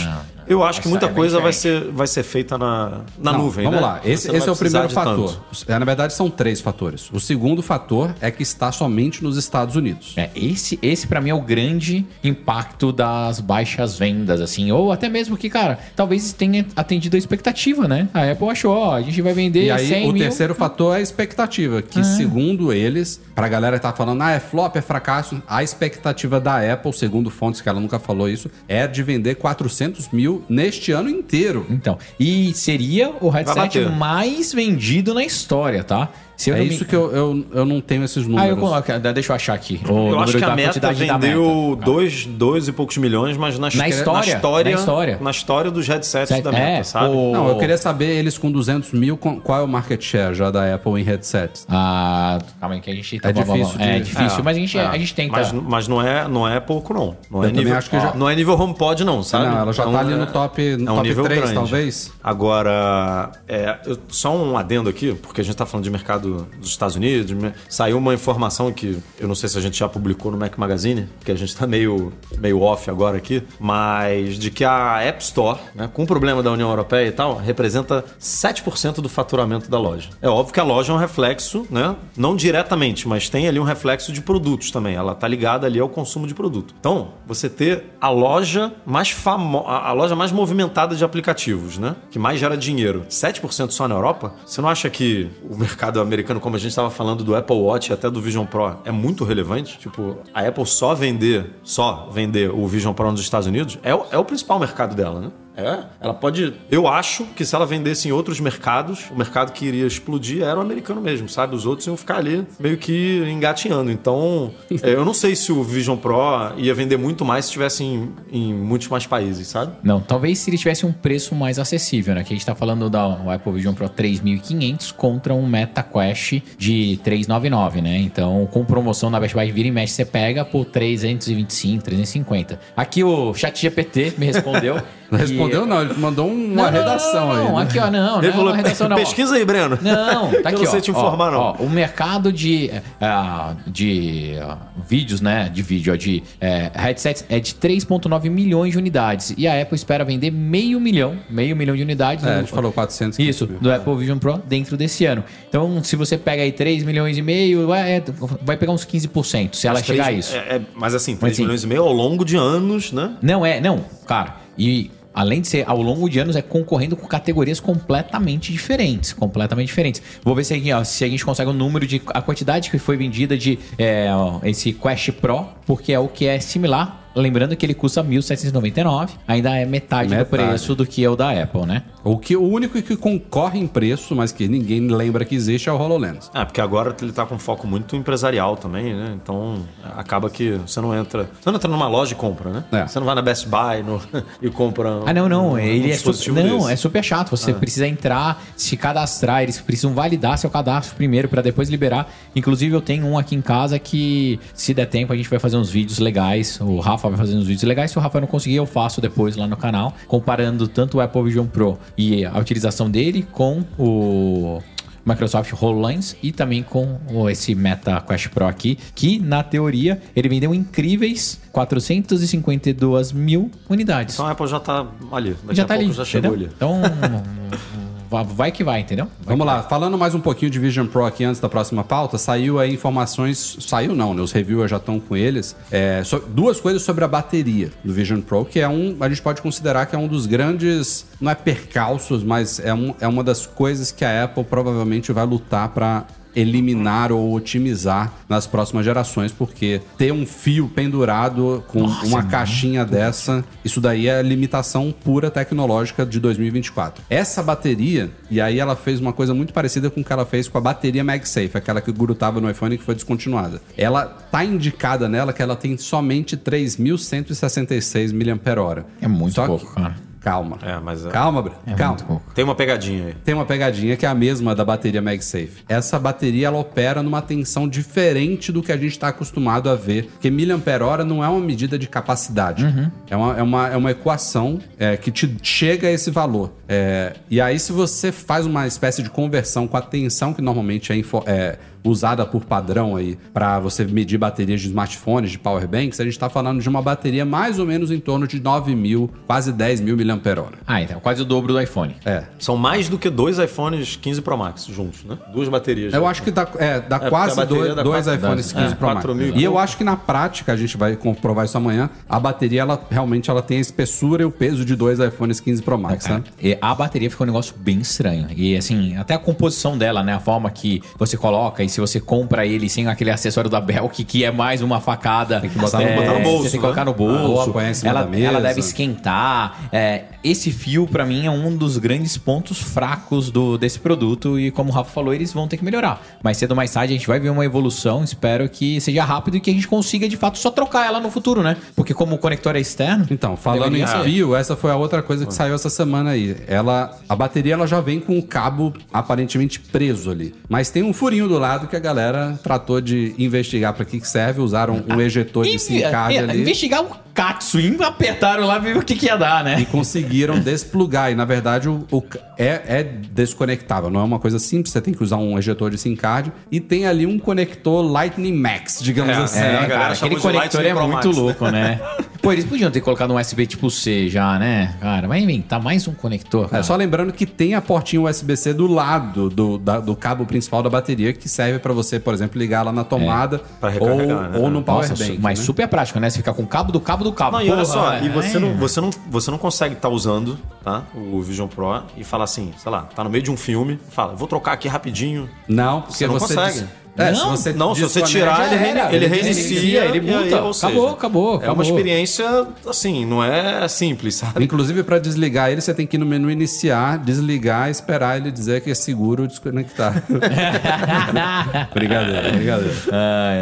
[0.51, 3.65] eu acho que muita é coisa vai ser, vai ser feita na, na Não, nuvem,
[3.65, 3.85] Vamos né?
[3.85, 5.31] lá, esse, esse é o primeiro fator.
[5.33, 5.71] tanto.
[5.71, 7.09] É, Na verdade, são três fatores.
[7.11, 10.13] O segundo fator é que está somente nos Estados Unidos.
[10.17, 14.71] É, esse, esse para mim é o grande impacto das baixas vendas, assim.
[14.71, 18.07] Ou até mesmo que, cara, talvez tenha atendido a expectativa, né?
[18.13, 20.21] A Apple achou, ó, a gente vai vender E aí, 100 o mil.
[20.23, 24.39] terceiro fator é a expectativa, que segundo eles, pra galera que tá falando, ah, é
[24.39, 28.87] flop, é fracasso, a expectativa da Apple, segundo fontes que ela nunca falou isso, é
[28.87, 31.65] de vender 400 mil neste ano inteiro.
[31.69, 36.09] Então, e seria o headset mais vendido na história, tá?
[36.41, 38.43] Se eu é não me- isso que eu, eu, eu não tenho esses números.
[38.43, 38.87] Ah, eu coloco.
[39.13, 39.79] Deixa eu achar aqui.
[39.87, 41.85] o Eu acho que a meta vendeu meta.
[41.85, 45.17] dois, dois e poucos milhões, mas na, Na história, na história, na história.
[45.21, 46.43] na história dos headsets Certo?
[46.45, 47.13] da meta, É, sabe?
[47.15, 50.49] o- Não, eu queria saber eles com 200 mil, qual é o market share já
[50.49, 51.65] da Apple em headsets?
[51.69, 54.77] Ah, calma aí que a gente tá É difícil É de- difícil, mas a gente,
[54.77, 55.31] É, a gente tenta.
[55.33, 57.15] Mas, mas não, é, não é pouco, não.
[57.29, 59.45] Não, é nível, acho que já- não é nível HomePod, não, sabe?
[59.45, 61.39] Não, ela já Então, tá ali é- no top, no é um top nível 3,
[61.41, 61.53] grande.
[61.55, 62.11] talvez.
[62.23, 66.69] Agora, é, eu- só um adendo aqui, porque a gente tá falando de mercado dos
[66.69, 67.35] Estados Unidos.
[67.69, 71.07] Saiu uma informação que eu não sei se a gente já publicou no Mac Magazine,
[71.17, 75.59] porque a gente tá meio, meio off agora aqui, mas de que a App Store,
[75.75, 80.09] né, com o problema da União Europeia e tal, representa 7% do faturamento da loja.
[80.21, 81.95] É óbvio que a loja é um reflexo, né?
[82.15, 84.95] Não diretamente, mas tem ali um reflexo de produtos também.
[84.95, 86.73] Ela tá ligada ali ao consumo de produto.
[86.79, 91.95] Então, você ter a loja mais famosa, a loja mais movimentada de aplicativos, né?
[92.09, 96.39] Que mais gera dinheiro, 7% só na Europa, você não acha que o mercado americano,
[96.39, 99.23] como a gente estava falando do Apple Watch e até do Vision Pro, é muito
[99.23, 99.79] relevante?
[99.79, 104.05] Tipo, a Apple só vender, só vender o Vision Pro nos Estados Unidos é o,
[104.11, 105.31] é o principal mercado dela, né?
[105.55, 106.53] É, ela pode.
[106.69, 110.57] Eu acho que se ela vendesse em outros mercados, o mercado que iria explodir era
[110.57, 111.55] o americano mesmo, sabe?
[111.55, 113.91] Os outros iam ficar ali meio que engatinhando.
[113.91, 117.83] Então, é, eu não sei se o Vision Pro ia vender muito mais se estivesse
[117.83, 119.73] em, em muitos mais países, sabe?
[119.83, 122.23] Não, talvez se ele tivesse um preço mais acessível, né?
[122.23, 126.99] Que a gente tá falando da Apple Vision Pro 3.500 contra um Meta Quest de
[127.03, 127.97] 399, né?
[127.97, 132.59] Então, com promoção na Best Buy vira e mexe, você pega por 325, 350.
[132.75, 134.81] Aqui o chat GPT me respondeu.
[135.11, 137.43] Não respondeu, que- não, ele mandou um- uma Não, não, redação não, aí.
[137.45, 137.63] não, né?
[137.63, 138.95] Aqui, ó, não, não Ele é falou, uma redação não.
[138.95, 138.99] ó.
[138.99, 139.77] pesquisa aí, Breno.
[139.81, 140.81] Não, tá Eu aqui, não sei ó.
[140.81, 141.39] te informar, Ó, não.
[141.39, 145.49] ó, o mercado de, ah, de ah, vídeos, né?
[145.53, 149.33] De vídeo, ó, de eh, headsets é de 3,9 milhões de unidades.
[149.37, 152.23] E a Apple espera vender meio milhão, meio milhão de unidades.
[152.25, 153.19] É, no- a gente falou 400.
[153.19, 153.59] Isso, mil.
[153.59, 155.23] do Apple Vision Pro dentro desse ano.
[155.49, 158.03] Então, se você pega aí 3 milhões e meio, vai, é,
[158.43, 160.35] vai pegar uns 15%, se ela Mas chegar a isso.
[160.35, 163.11] é- é- mas assim, 3 assim- milhões e meio ao longo de anos, né?
[163.21, 164.35] Não é, não, cara.
[164.57, 169.13] E além de ser ao longo de anos, é concorrendo com categorias completamente diferentes.
[169.13, 170.01] Completamente diferentes.
[170.23, 172.01] Vou ver se, ó, se a gente consegue o número de.
[172.07, 176.25] a quantidade que foi vendida de é, ó, esse Quest Pro, porque é o que
[176.25, 177.00] é similar.
[177.15, 180.29] Lembrando que ele custa 1.799, ainda é metade, do Metade.
[180.29, 181.83] preço do que é o da Apple, né?
[182.03, 185.71] O, que, o único que concorre em preço, mas que ninguém lembra que existe, é
[185.71, 186.31] o HoloLens.
[186.33, 189.13] É, porque agora ele tá com foco muito empresarial também, né?
[189.21, 189.59] Então
[189.95, 191.29] acaba que você não entra.
[191.39, 192.63] Você não entra numa loja e compra, né?
[192.71, 192.87] É.
[192.87, 194.01] Você não vai na Best Buy no-
[194.41, 195.01] e compra.
[195.05, 195.51] Ah, não, não.
[195.53, 196.69] um- ele um é super, não, desse.
[196.69, 196.73] Ah.
[196.73, 197.29] é super chato.
[197.31, 202.09] Você precisa entrar, se cadastrar, eles precisam validar seu cadastro primeiro para depois liberar.
[202.35, 205.57] Inclusive, eu tenho um aqui em casa que, se der tempo, a gente vai fazer
[205.57, 206.59] uns vídeos legais.
[206.61, 207.91] O Rafa vai fazer uns vídeos legais.
[207.91, 211.23] Se o Rafa não conseguir, eu faço depois lá no canal, comparando tanto o Apple
[211.23, 214.61] Vision Pro e a utilização dele com o
[215.05, 220.29] Microsoft HoloLens e também com o- esse Meta Quest Pro aqui, que na teoria ele
[220.29, 224.15] vendeu incríveis 452 mil unidades.
[224.15, 225.35] Então a Apple já tá ali.
[225.43, 226.47] Daqui já a tá pouco ali, já chegou entendeu?
[226.47, 226.55] ali.
[226.55, 226.81] Então,
[228.25, 229.05] vai que vai, entendeu?
[229.21, 232.17] Vai Vamos lá, falando mais um pouquinho de Vision Pro aqui antes da próxima pauta,
[232.17, 234.21] saiu aí informações, saiu não, né?
[234.21, 235.55] Os reviewers já estão com eles.
[235.71, 239.21] É, so- duas coisas sobre a bateria do Vision Pro, que é um, a gente
[239.21, 243.23] pode considerar que é um dos grandes, não é percalços, mas é, um, é uma
[243.23, 249.31] das coisas que a Apple provavelmente vai lutar para eliminar ou otimizar nas próximas gerações,
[249.31, 256.05] porque ter um fio pendurado com uma caixinha dessa, isso daí é limitação pura tecnológica
[256.05, 257.03] de 2024.
[257.09, 260.47] Essa bateria, e aí ela fez uma coisa muito parecida com o que ela fez
[260.47, 263.61] com a bateria MagSafe, aquela que grudava no iPhone e que foi descontinuada.
[263.77, 268.85] Ela tá indicada nela que ela tem somente 3.166 mAh.
[269.01, 269.95] É muito Só pouco, que- cara.
[270.21, 270.59] Calma.
[270.61, 271.57] É, mas é- Calma, Breno.
[271.65, 272.21] É Calma.
[272.35, 273.13] Tem uma pegadinha aí.
[273.25, 275.63] Tem uma pegadinha que é a mesma da bateria MagSafe.
[275.67, 280.05] Essa bateria ela opera numa tensão diferente do que a gente está acostumado a ver,
[280.05, 282.63] porque miliampere-hora não é uma medida de capacidade.
[283.09, 286.53] É, uma, é, uma, é uma equação é, que te chega a esse valor.
[286.67, 290.93] É, e aí, se você faz uma espécie de conversão com a tensão que normalmente
[290.93, 295.99] é, é usada por padrão aí para você medir baterias de smartphones, de power banks,
[295.99, 299.09] a gente está falando de uma bateria mais ou menos em torno de 9 mil,
[299.27, 300.55] quase 10 mil miliampere-hora.
[300.67, 301.95] Ah, então quase o dobro do iPhone.
[302.05, 305.17] É, São mais do que dois iPhones 15 Pro Max juntos, né?
[305.33, 305.93] Duas baterias.
[305.93, 308.73] Eu acho que dá, é, dá porque quase dois, dá dois quatro- iPhones dá- 15
[308.73, 308.95] é, Pro Max.
[308.97, 312.19] quatro mil e eu acho que na prática, a gente vai comprovar isso amanhã, a
[312.19, 315.77] bateria, ela realmente ela tem a espessura e o peso de dois iPhones 15 Pro
[315.77, 316.23] Max, né?
[316.41, 318.27] e a bateria ficou um negócio bem estranho.
[318.35, 320.13] E assim, até a composição dela, né?
[320.13, 324.03] A forma que você coloca e se você compra ele sem aquele acessório da Belk,
[324.03, 325.39] que é mais uma facada.
[325.39, 326.61] Tem que botar no- botar no bolso, Você tem que né?
[326.61, 327.51] colocar no bolso.
[327.73, 329.57] Cima ela, ela deve esquentar.
[329.71, 334.39] É, esse fio, pra mim, é um dos grandes pontos fracos do, desse produto.
[334.39, 336.01] E como o Rafa falou, eles vão ter que melhorar.
[336.23, 338.03] Mais cedo ou mais tarde a gente vai ver uma evolução.
[338.03, 341.09] Espero que seja rápido e que a gente consiga, de fato, só trocar ela no
[341.09, 341.57] futuro, né?
[341.75, 343.05] Porque como o conector é externo.
[343.09, 344.03] Então, falando em ser.
[344.03, 346.35] fio, essa foi a outra coisa que saiu essa semana aí.
[346.47, 350.93] Ela, a bateria ela já vem com o cabo aparentemente preso ali, mas tem um
[350.93, 354.99] furinho do lado que a galera tratou de investigar para que que serve, usaram um
[355.01, 358.95] ejetor de SIM card é, ali investigar o Katsu e apertaram lá ver o que,
[358.95, 359.59] que ia dar, né?
[359.59, 361.11] e conseguiram desplugar.
[361.11, 362.03] E na verdade o, o-
[362.37, 364.71] é, é desconectável, não é uma coisa simples.
[364.73, 368.33] Você tem que usar um ejetor de SIM card e tem ali um conector Lightning
[368.33, 369.39] Max, digamos É, assim.
[369.39, 371.21] é, a galera cara, aquele conector é Pro muito Max, né?
[371.21, 371.79] louco, né?
[372.21, 374.75] Pô, eles podiam ter colocado um USB tipo C já, né?
[374.79, 376.47] Cara, vai inventar mais um conector.
[376.51, 380.61] É, só lembrando que tem a portinha USB-C do lado do, da- do cabo principal
[380.61, 384.29] da bateria que serve para você, por exemplo, ligar lá na tomada Pra ou, recarregar,
[384.29, 384.37] né?
[384.37, 385.17] ou no power Nossa, bank.
[385.19, 385.45] mas né?
[385.45, 386.11] super prático, né?
[386.11, 387.37] Você ficar com o cabo do cabo do cabo.
[387.37, 388.39] Não, e olha só, e você é.
[388.39, 392.53] não, você, não, você não consegue estar usando tá, o Vision Pro e falar assim,
[392.55, 395.27] sei lá, tá no meio de um filme, fala, vou trocar aqui rapidinho.
[395.47, 396.35] Não, porque Você não você.
[396.35, 396.59] consegue.
[396.59, 398.93] des- É, Não, se você Não, se você tirar, ele, era.
[398.93, 400.41] ele reinicia, ele aí, muta.
[400.41, 401.53] ou Acabou, acabou, É acabou.
[401.55, 402.25] uma experiência,
[402.67, 404.43] assim, não é simples, sabe?
[404.43, 408.29] Inclusive, para desligar ele, você tem que ir no menu iniciar, desligar e esperar ele
[408.29, 410.03] dizer que é seguro desconectar.
[411.73, 412.73] brincadeira, brincadeira.
[412.91, 413.39] Ai,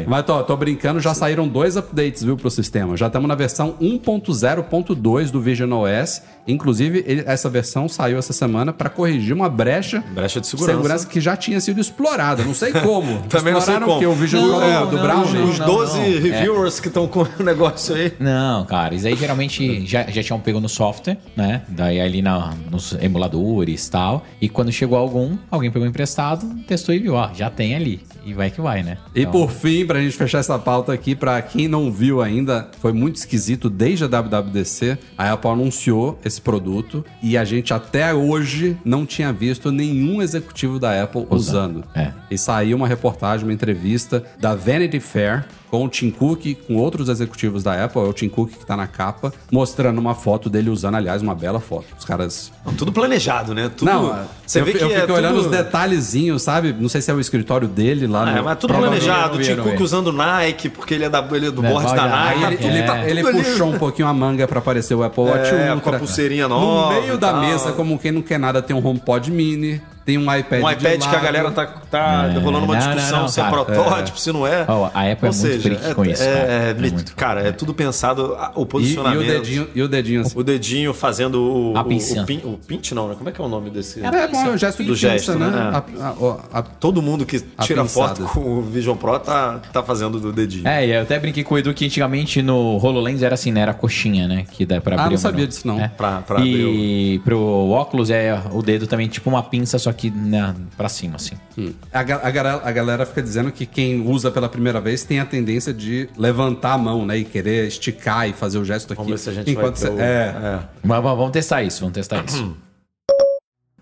[0.00, 0.04] ai.
[0.06, 2.96] Mas tô, tô brincando, já saíram dois updates, viu, pro sistema.
[2.96, 6.22] Já estamos na versão 1.0.2 do Vision OS.
[6.46, 11.06] Inclusive, ele- essa versão saiu essa semana para corrigir uma brecha, Brecha de segurança.
[11.06, 12.42] que já tinha sido explorada.
[12.44, 12.89] Não sei como.
[13.28, 13.96] Também não sei como.
[13.96, 14.06] o quê?
[14.06, 15.40] O Vision Não, Pro não, do não, Browser?
[15.40, 16.04] não, Os não, 12 não.
[16.20, 18.12] reviewers que estão com o negócio aí.
[18.18, 21.62] Não, cara, isso aí geralmente já, já tinham pego no software, né?
[21.68, 24.24] Daí ali na, nos emuladores e tal.
[24.40, 28.00] E quando chegou algum, alguém pegou emprestado, testou e viu, ó, já tem ali.
[28.24, 28.98] E vai que vai, né?
[29.14, 32.68] E Então, por fim, pra gente fechar essa pauta aqui, pra quem não viu ainda,
[32.78, 34.98] foi muito esquisito desde a WWDC.
[35.16, 40.78] A Apple anunciou esse produto e a gente até hoje não tinha visto nenhum executivo
[40.78, 41.82] da Apple usando.
[41.94, 42.12] É.
[42.30, 47.08] E saiu uma reportagem, uma entrevista da Vanity Fair com o Tim Cook, com outros
[47.08, 50.68] executivos da Apple, é o Tim Cook que tá na capa, mostrando uma foto dele
[50.68, 51.84] usando, aliás, uma bela foto.
[51.98, 53.70] Os caras Não, tudo planejado, né?
[53.76, 55.44] Tudo, não, você eu, vê que eu é fico olhando tudo...
[55.46, 56.74] os detalhezinhos, sabe?
[56.78, 58.38] Não sei se é o escritório dele lá Ah, no...
[58.38, 59.38] é, mas tudo planejado.
[59.38, 59.82] Tim Cook vi.
[59.82, 62.44] usando Nike, porque ele é, da, ele é do É, board da Nike.
[62.44, 62.82] Aí ele, ele, É.
[62.82, 63.44] tá- ele Tudo ali.
[63.44, 65.80] puxou um pouquinho a manga pra aparecer o Apple Watch É, Ultra.
[65.80, 67.40] com a pulseirinha nova No meio da tal.
[67.42, 70.72] mesa, como quem não quer nada, tem um HomePod mini, tem um iPad Um de
[70.74, 71.22] iPad que a lado.
[71.24, 73.64] galera tá, tá É, rolando uma não, não, discussão não, se é cara.
[73.64, 74.64] protótipo, se não é.
[74.66, 76.52] Ó, a Apple é muito brick com isso, É, cara.
[76.52, 77.14] é, É muito.
[77.16, 79.20] cara, é tudo pensado, o E, e posicionamento.
[79.22, 80.32] o dedinho, e o dedinho assim.
[80.38, 81.34] O dedinho fazendo
[81.72, 81.76] o.
[81.76, 82.22] A o- pinça.
[82.22, 83.14] O, pin, o pinch, não, né?
[83.16, 84.04] Como é que é o nome desse?
[84.04, 85.48] É, bom, é o gesto de Do pinça, gesto, né?
[85.50, 85.70] né?
[85.72, 90.18] A- a- a- Todo mundo que tira foto com o Vision Pro tá, tá fazendo
[90.20, 90.66] do dedinho.
[90.66, 93.60] É, e eu até brinquei com o Edu que antigamente no HoloLens era assim, né?
[93.60, 94.44] Era a coxinha, né?
[94.50, 95.06] Que dá pra Ah, abrir.
[95.10, 95.80] não ou sabia disso, não.
[95.80, 95.88] É.
[95.88, 97.38] Pra- pra e pro
[97.70, 101.34] óculos é o dedo também tipo uma pinça, só que na, pra cima, assim.
[101.58, 101.72] Hum.
[101.92, 105.24] A, a galera, a galera fica dizendo que quem usa pela primeira vez tem a
[105.24, 107.18] tendência de levantar a mão, né?
[107.18, 109.02] E querer esticar e fazer o gesto aqui.
[109.02, 110.60] Vamos ver se a gente enquanto vai ter você- o- é.
[110.82, 112.56] Mas, mas vamos testar isso, vamos testar isso.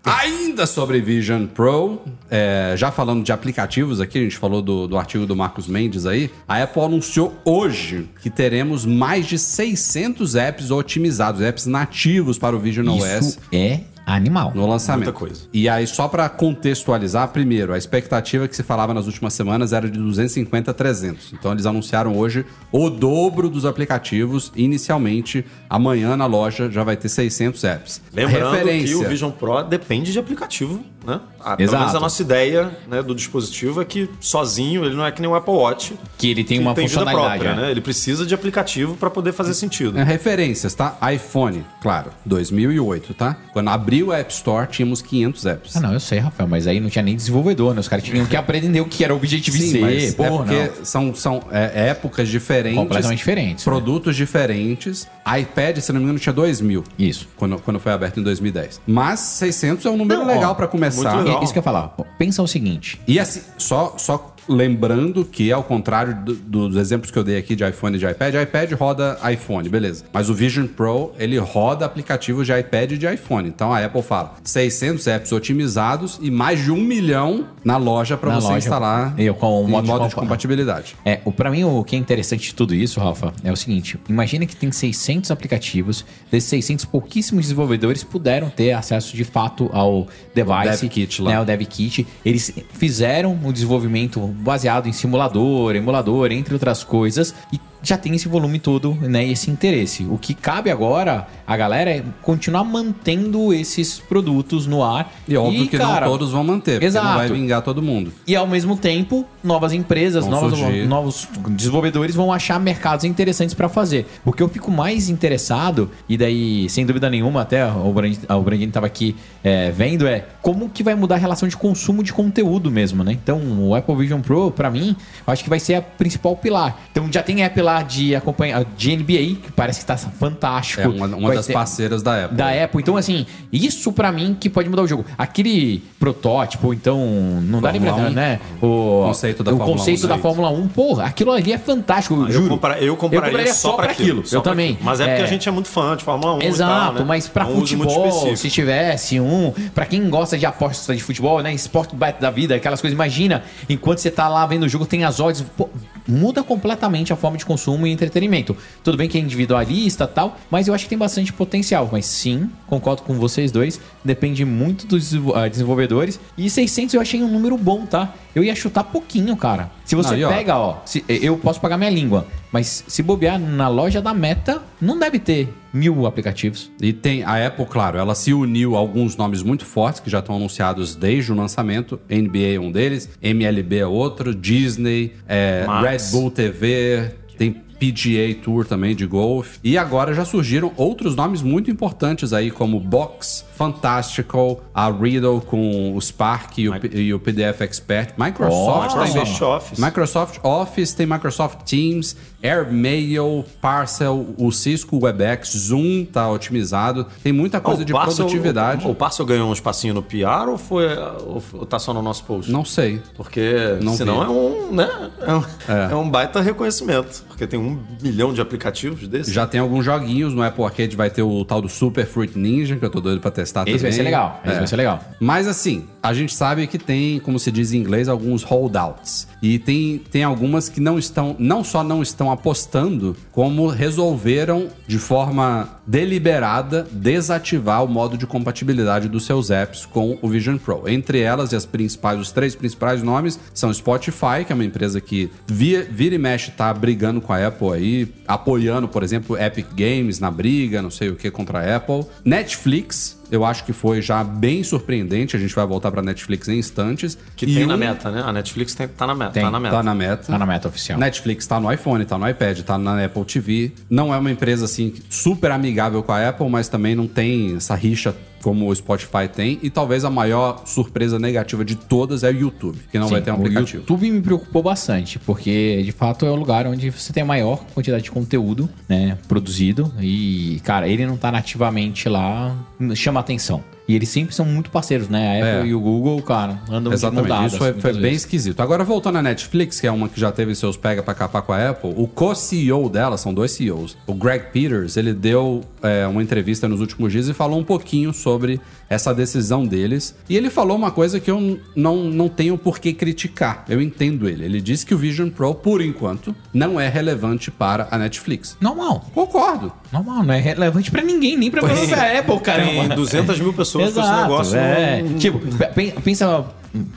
[0.03, 2.01] Ainda sobre Vision Pro,
[2.31, 6.05] é, já falando de aplicativos aqui, a gente falou do, do artigo do Marcos Mendes
[6.05, 12.55] aí, a Apple anunciou hoje que teremos mais de 600 apps otimizados, apps nativos para
[12.55, 13.81] o Vision OS Isso é
[14.15, 14.51] animal.
[14.55, 15.05] no lançamento.
[15.05, 15.41] Muita coisa.
[15.53, 19.89] E aí, só para contextualizar, primeiro, a expectativa que se falava nas últimas semanas era
[19.89, 21.33] de 250 a 300.
[21.33, 24.51] Então, eles anunciaram hoje o dobro dos aplicativos.
[24.55, 28.01] Inicialmente, amanhã na loja já vai ter 600 apps.
[28.13, 28.97] Lembrando Referência.
[28.97, 31.19] que o Vision Pro depende de aplicativo, né?
[31.39, 31.79] Ah, pelo Exato.
[31.79, 35.29] menos a nossa ideia né, do dispositivo é que sozinho ele não é que nem
[35.29, 35.93] o Apple Watch.
[36.17, 37.39] Que ele tem que uma tem funcionalidade.
[37.39, 37.55] própria, é.
[37.65, 37.71] né?
[37.71, 39.97] Ele precisa de aplicativo para poder fazer sentido.
[39.97, 40.97] É, referências, tá?
[41.13, 43.35] iPhone, claro, 2008, tá?
[43.51, 45.75] Quando abriu a App Store, tínhamos 500 apps.
[45.75, 47.79] Ah, não, eu sei, Rafael, mas aí não tinha nem desenvolvedor, né?
[47.79, 49.67] Os caras tinham que aprender o que era Objective-C.
[49.67, 50.85] Sim, mas Pô, é porque não.
[50.85, 52.77] são, são é, épocas diferentes.
[52.77, 53.71] Completamente diferentes, né?
[53.71, 55.07] Produtos diferentes.
[55.25, 56.83] iPad, se não me engano, tinha 2 mil.
[56.97, 57.27] Isso.
[57.35, 58.81] Quando, quando foi aberto em 2010.
[58.85, 60.98] Mas 600 é um número Não, legal ó, pra começar.
[61.07, 61.95] É isso que eu ia falar.
[62.17, 62.99] Pensa o seguinte.
[63.07, 67.55] E assim, só, só Lembrando que, ao contrário do- dos exemplos que eu dei aqui
[67.55, 70.05] de iPhone e de iPad, iPad roda iPhone, beleza.
[70.11, 73.47] Mas o Vision Pro, ele roda aplicativos de iPad e de iPhone.
[73.47, 78.33] Então a Apple fala 600 apps otimizados e mais de um milhão na loja para
[78.35, 78.57] você loja.
[78.57, 80.95] instalar Eu, com o em modo de modo de compa- compatibilidade.
[81.05, 83.99] É, o, pra mim, o que é interessante de tudo isso, Rafa, é o seguinte:
[84.09, 90.07] imagina que tem 600 aplicativos, desses 600, pouquíssimos desenvolvedores puderam ter acesso de fato ao
[90.33, 91.31] device, Dev Kit lá.
[91.31, 92.07] né, o Dev Kit.
[92.25, 98.27] Eles fizeram o desenvolvimento baseado em simulador, emulador, entre outras coisas, e já tem esse
[98.27, 100.05] volume todo, né, e esse interesse.
[100.05, 105.13] O que cabe agora a galera é continuar mantendo esses produtos no ar.
[105.27, 107.07] E óbvio que cara, não todos vão manter, porque Exato.
[107.07, 108.11] não vai vingar todo mundo.
[108.27, 110.49] e ao mesmo tempo, novas empresas, Vão
[110.87, 114.05] novos, desenvolvedores vão achar mercados interessantes para fazer.
[114.25, 118.41] O que eu fico mais interessado, e daí, sem dúvida nenhuma, até o Brandini, o
[118.41, 122.13] Brandini tava aqui é, vendo, é como que vai mudar a relação de consumo de
[122.13, 123.13] conteúdo mesmo, né?
[123.13, 126.79] Então, o Apple Vision Pro, para mim, eu acho que vai ser a principal pilar.
[126.91, 130.81] Então, já tem app lá de acompanhar de NBA, que parece que tá fantástico.
[130.81, 132.37] É uma, uma das ter- parceiras da Apple.
[132.37, 132.81] da Apple.
[132.81, 135.05] Então, assim, isso pra mim que pode mudar o jogo.
[135.17, 136.99] Aquele protótipo, então,
[137.43, 138.13] não dá nem pra Fórmula 1.
[138.13, 138.39] né?
[138.61, 140.21] O Conceito da o Fórmula conceito 1, da sim.
[140.21, 142.49] Fórmula 1, porra, aquilo ali é fantástico, eu Eu, juro.
[142.49, 144.25] compra- eu compraria, só pra aquilo.
[144.25, 144.71] só Eu pra também.
[144.73, 144.85] aquilo.
[144.85, 147.03] Mas é porque a gente é muito fã de Fórmula 1 e Exato, tal, né?
[147.07, 151.41] mas pra É um futebol, se tivesse um, pra quem gosta de apostas de futebol,
[151.41, 154.85] né, esporte bet da vida, aquelas coisas, imagina, enquanto você tá lá vendo o jogo,
[154.85, 155.69] tem as odds, pô,
[156.07, 158.55] muda completamente a forma de consumo e entretenimento.
[158.83, 162.05] Tudo bem que é individualista e tal, mas eu acho que tem bastante potencial, mas
[162.05, 167.27] sim, concordo com vocês dois, depende muito dos ah, desenvolvedores, e 600 eu achei um
[167.27, 168.13] número bom, tá?
[168.35, 169.71] Eu ia chutar pouquinho, cara.
[169.83, 170.29] Se você Aí, ó.
[170.29, 174.61] pega, ó, se- eu posso pagar minha língua, mas se bobear na loja da Meta,
[174.79, 176.71] não deve ter mil aplicativos.
[176.81, 180.19] E tem a Apple, claro, ela se uniu a alguns nomes muito fortes que já
[180.19, 181.99] estão anunciados desde o lançamento.
[182.09, 185.65] NBA é um deles, MLB é outro, Disney, é.
[185.81, 189.57] Red Bull TV, tem PGA Tour também de golfe.
[189.63, 195.95] E agora já surgiram outros nomes muito importantes aí, como Box, Fantastical, a Riddle com
[195.95, 198.91] o Spark e o, e o PDF Expert, Microsoft.
[198.95, 199.79] Oh, tem- Microsoft Office.
[199.79, 207.07] Microsoft Office, tem Microsoft Teams, AirMail, Parcel, o Cisco WebEx, Zoom tá otimizado.
[207.23, 208.87] Tem muita coisa Ah, o de Parcel- produtividade.
[208.87, 212.01] O, o Parcel ganhou um espacinho no PR ou foi ou, ou tá só no
[212.01, 212.51] nosso post?
[212.51, 213.01] Não sei.
[213.15, 214.25] Porque Não senão vi.
[214.25, 215.11] é um, né?
[215.21, 215.91] É um, É.
[215.91, 217.23] é um baita reconhecimento.
[217.39, 219.33] Porque tem um milhão de aplicativos desses.
[219.33, 222.75] Já tem alguns joguinhos no Apple Arcade, vai ter o tal do Super Fruit Ninja,
[222.75, 223.81] que eu tô doido pra testar Esse também.
[223.83, 224.57] vai ser legal, esse É.
[224.57, 225.01] vai ser legal.
[225.21, 229.25] Mas assim, a gente sabe que tem, como se diz em inglês, alguns holdouts.
[229.41, 234.99] E tem, tem algumas que não estão, não só não estão apostando, como resolveram de
[234.99, 240.83] forma deliberada desativar o modo de compatibilidade dos seus apps com o Vision Pro.
[240.87, 244.99] Entre elas, e as principais, os três principais nomes são Spotify, que é uma empresa
[244.99, 249.67] que via, vira e mexe tá brigando com a Apple aí, apoiando, por exemplo, Epic
[249.75, 252.03] Games na briga, não sei o que, contra a Apple.
[252.25, 255.35] Netflix, eu acho que foi já bem surpreendente.
[255.35, 257.15] A gente vai voltar pra Netflix em instantes.
[257.35, 258.23] Que E tem na um- meta, né?
[258.25, 259.31] A Netflix tem, tá na meta.
[259.33, 259.43] Tem.
[259.43, 259.75] Tá na meta.
[259.75, 260.23] Tá na meta.
[260.31, 260.97] Tá na meta oficial.
[260.97, 263.73] Netflix tá no iPhone, tá no iPad, tá na Apple TV.
[263.87, 267.75] Não é uma empresa assim super amigável com a Apple, mas também não tem essa
[267.75, 269.59] rixa como o Spotify tem.
[269.61, 273.21] E talvez a maior surpresa negativa de todas é o YouTube, que não Sim, vai
[273.21, 273.81] ter um o aplicativo.
[273.81, 277.63] YouTube me preocupou bastante, porque de fato é o lugar onde você tem a maior
[277.73, 282.55] quantidade de conteúdo, né, produzido e, cara, ele não tá nativamente lá,
[282.95, 283.63] chama atenção.
[283.89, 285.41] E eles sempre são muito parceiros, né?
[285.41, 285.71] A Apple É.
[285.71, 288.17] e o Google, cara, andam Exatamente, de mão isso foi, foi bem vezes.
[288.19, 288.59] esquisito.
[288.59, 291.51] Agora, voltando à Netflix, que é uma que já teve seus pega pra capar com
[291.53, 296.21] a Apple, o co-CEO dela, são dois CEOs, o Greg Peters, ele deu é, uma
[296.21, 300.15] entrevista nos últimos dias e falou um pouquinho sobre essa decisão deles.
[300.27, 303.63] E ele falou uma coisa que eu não, não tenho por que criticar.
[303.69, 304.43] Eu entendo ele.
[304.45, 308.57] Ele disse que o Vision Pro, por enquanto, não é relevante para a Netflix.
[308.59, 309.71] Normal, Concordo.
[309.93, 312.63] normal, não é relevante pra ninguém, nem pra própria Apple, cara.
[312.65, 314.57] Tem 200 mil pessoas com esse Exato, negócio.
[314.57, 315.01] é.
[315.03, 315.39] não- Tipo,
[315.73, 316.45] pe- pensa,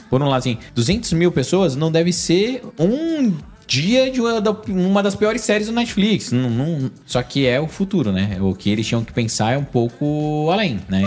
[0.09, 3.33] por um lado assim, 200 mil pessoas não deve ser um
[3.73, 6.31] dia de uma, da- uma das piores séries do Netflix.
[6.33, 8.37] Não- não- só que é o futuro, né?
[8.41, 11.03] O que eles tinham que pensar é um pouco além, né?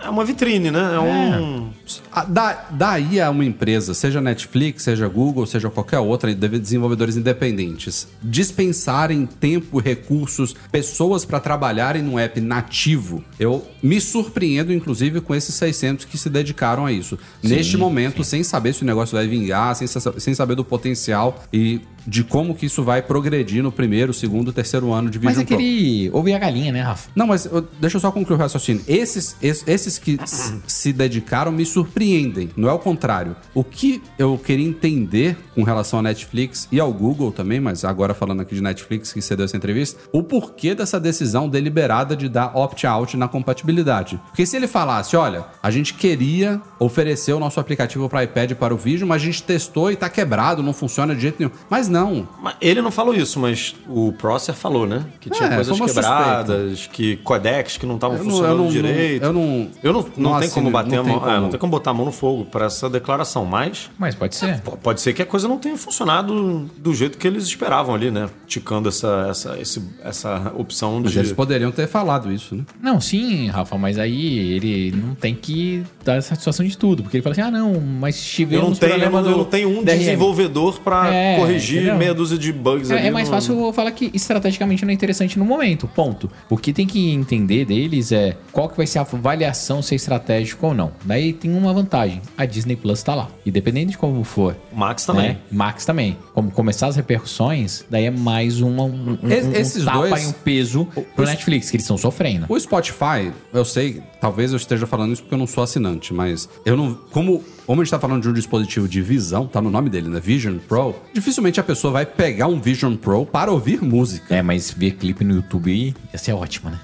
[0.00, 0.80] É, é uma vitrine, né?
[0.94, 1.70] É, um.
[2.12, 8.08] Ah, Da, daí a uma empresa, seja Netflix, seja Google, seja qualquer outra, desenvolvedores independentes,
[8.22, 13.24] dispensarem tempo, recursos, pessoas para trabalharem num app nativo.
[13.38, 17.18] Eu me surpreendo, inclusive, com esses 600 que se dedicaram a isso.
[17.42, 21.42] Neste momento, sem saber se o negócio vai vingar, sem, sem saber do potencial.
[21.52, 25.42] E de como que isso vai progredir no primeiro, segundo, terceiro ano de Vision Mas
[25.42, 25.54] é Pro.
[25.56, 26.10] aquele.
[26.12, 27.10] Houve a galinha, né, Rafa?
[27.14, 28.82] Não, mas eu- deixa eu só concluir o raciocínio.
[28.88, 30.18] Esses, es- esses que
[30.66, 33.36] se dedicaram me surpreendem, não é o contrário.
[33.54, 38.14] O que eu queria entender com relação à Netflix e ao Google também, mas agora
[38.14, 42.56] falando aqui de Netflix que cedeu essa entrevista, o porquê dessa decisão deliberada de dar
[42.56, 44.20] opt-out na compatibilidade.
[44.28, 48.74] Porque se ele falasse, olha, a gente queria oferecer o nosso aplicativo para iPad para
[48.74, 51.50] o Vision, mas a gente testou e tá quebrado, não funciona de jeito nenhum.
[51.68, 55.04] Mas não, Mas Ele não falou isso, mas o Prosser falou, né?
[55.20, 58.70] Que tinha É, coisas quebradas, que codecs que não estavam Eu não- funcionando eu não-
[58.70, 59.22] direito.
[59.24, 61.22] eu não- Eu não, não, não tem como bater não a tem mão.
[61.22, 61.40] é, como.
[61.42, 64.60] não tem como botar a mão no fogo para essa declaração, mas Mas pode ser.
[64.60, 68.10] P- Pode ser que a coisa não tenha funcionado do jeito que eles esperavam ali,
[68.10, 68.28] né?
[68.46, 71.18] Ticando essa, essa, esse- essa opção mas de.
[71.18, 72.64] eles poderiam ter falado isso, né?
[72.82, 77.02] Não, sim, Rafa, mas aí ele não tem que dar satisfação de tudo.
[77.02, 79.68] Porque ele fala assim: ah, não, mas Eu tivemos não, tenho, problema eu não tenho
[79.68, 79.98] um DRM.
[79.98, 81.98] desenvolvedor para É, corrigir entendeu?
[81.98, 83.00] meia dúzia de bugs ali.
[83.02, 86.30] É, é mais no- fácil eu falar que estrategicamente não é interessante no momento, ponto.
[86.48, 89.96] O que tem que entender deles é qual que vai ser a avaliação se é
[89.96, 90.92] estratégico ou não.
[91.04, 93.28] Daí tem uma vantagem, a Disney Plus tá lá.
[93.44, 95.28] E dependendo de como for, O Max também.
[95.30, 96.16] né, Max também.
[96.34, 100.24] Como começar as repercussões, daí é mais uma, um, um, Es- um esses tapa dois-
[100.24, 102.46] e um peso pro os- Netflix, que eles estão sofrendo.
[102.48, 106.48] O Spotify, eu sei, talvez eu esteja falando isso porque eu não sou assinante, mas
[106.64, 106.94] eu não.
[107.10, 110.08] Como, como a gente tá falando de um dispositivo de visão, tá no nome dele,
[110.08, 110.18] né?
[110.18, 114.34] Vision Pro, dificilmente a pessoa vai pegar um Vision Pro para ouvir música.
[114.34, 116.80] É, mas ver clipe no YouTube ia ser ótimo, né?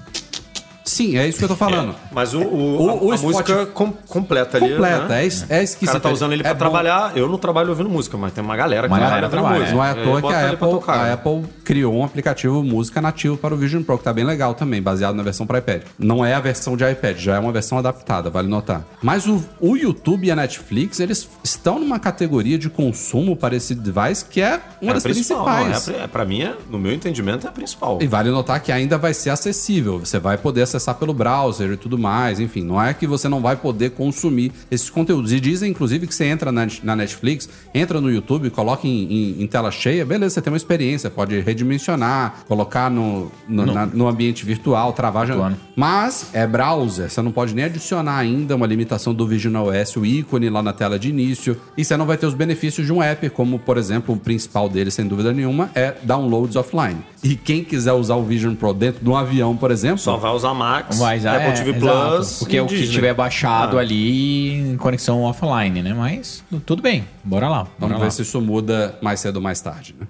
[0.87, 1.93] Sim, é isso que eu tô falando.
[2.11, 4.69] Mas o, o, O- a, o a música com- completa ali.
[4.71, 5.23] Completa, né?
[5.49, 5.85] é, é O esquisito.
[5.87, 6.59] cara tá usando ele é pra bom.
[6.59, 7.11] trabalhar.
[7.17, 9.73] Eu não trabalho ouvindo música, mas tem uma galera que Uma trabalha galera ouvindo trabalha,
[9.75, 10.11] Não é à música.
[10.11, 13.97] toa que a Apple, a Apple criou um aplicativo música nativo para o Vision Pro,
[13.97, 15.81] que tá bem legal também, baseado na versão para iPad.
[15.99, 18.83] Não é a versão de iPad, já é uma versão adaptada, vale notar.
[19.01, 23.75] Mas o, o YouTube e a Netflix, eles estão numa categoria de consumo para esse
[23.75, 25.87] device que é uma É das principal, principais.
[25.87, 27.99] não, é, é, pra mim, é- no meu entendimento, é a principal.
[28.01, 29.99] E vale notar que ainda vai ser acessível.
[29.99, 32.39] Você vai poder acessar pelo browser e tudo mais.
[32.39, 35.31] Enfim, não é que você não vai poder consumir esses conteúdos.
[35.31, 39.47] E dizem, inclusive, que você entra na, Netflix, entra no YouTube, coloca em, em- em
[39.47, 44.45] tela cheia, beleza, você tem uma experiência, pode redimensionar, colocar no, no, na- no ambiente
[44.45, 45.27] virtual, travar.
[45.27, 45.35] já-?
[45.75, 50.05] Mas é browser, você não pode nem adicionar ainda uma limitação do Vision OS, o
[50.05, 51.57] ícone lá na tela de início.
[51.77, 54.67] E você não vai ter os benefícios de um app, como, por exemplo, o principal
[54.69, 56.97] dele, sem dúvida nenhuma, é downloads offline.
[57.23, 60.31] E quem quiser usar o Vision Pro dentro de um avião, por exemplo, Só vai
[60.31, 62.39] usar Max, Mas Apple é, TV exato, Plus.
[62.39, 62.93] Porque e é o que Disney.
[62.93, 63.81] tiver baixado Ah.
[63.81, 65.93] ali em conexão offline, né?
[65.93, 67.59] Mas tudo bem, bora lá.
[67.63, 68.03] Bora Vamos lá.
[68.05, 70.05] ver se isso muda mais cedo ou mais tarde, né?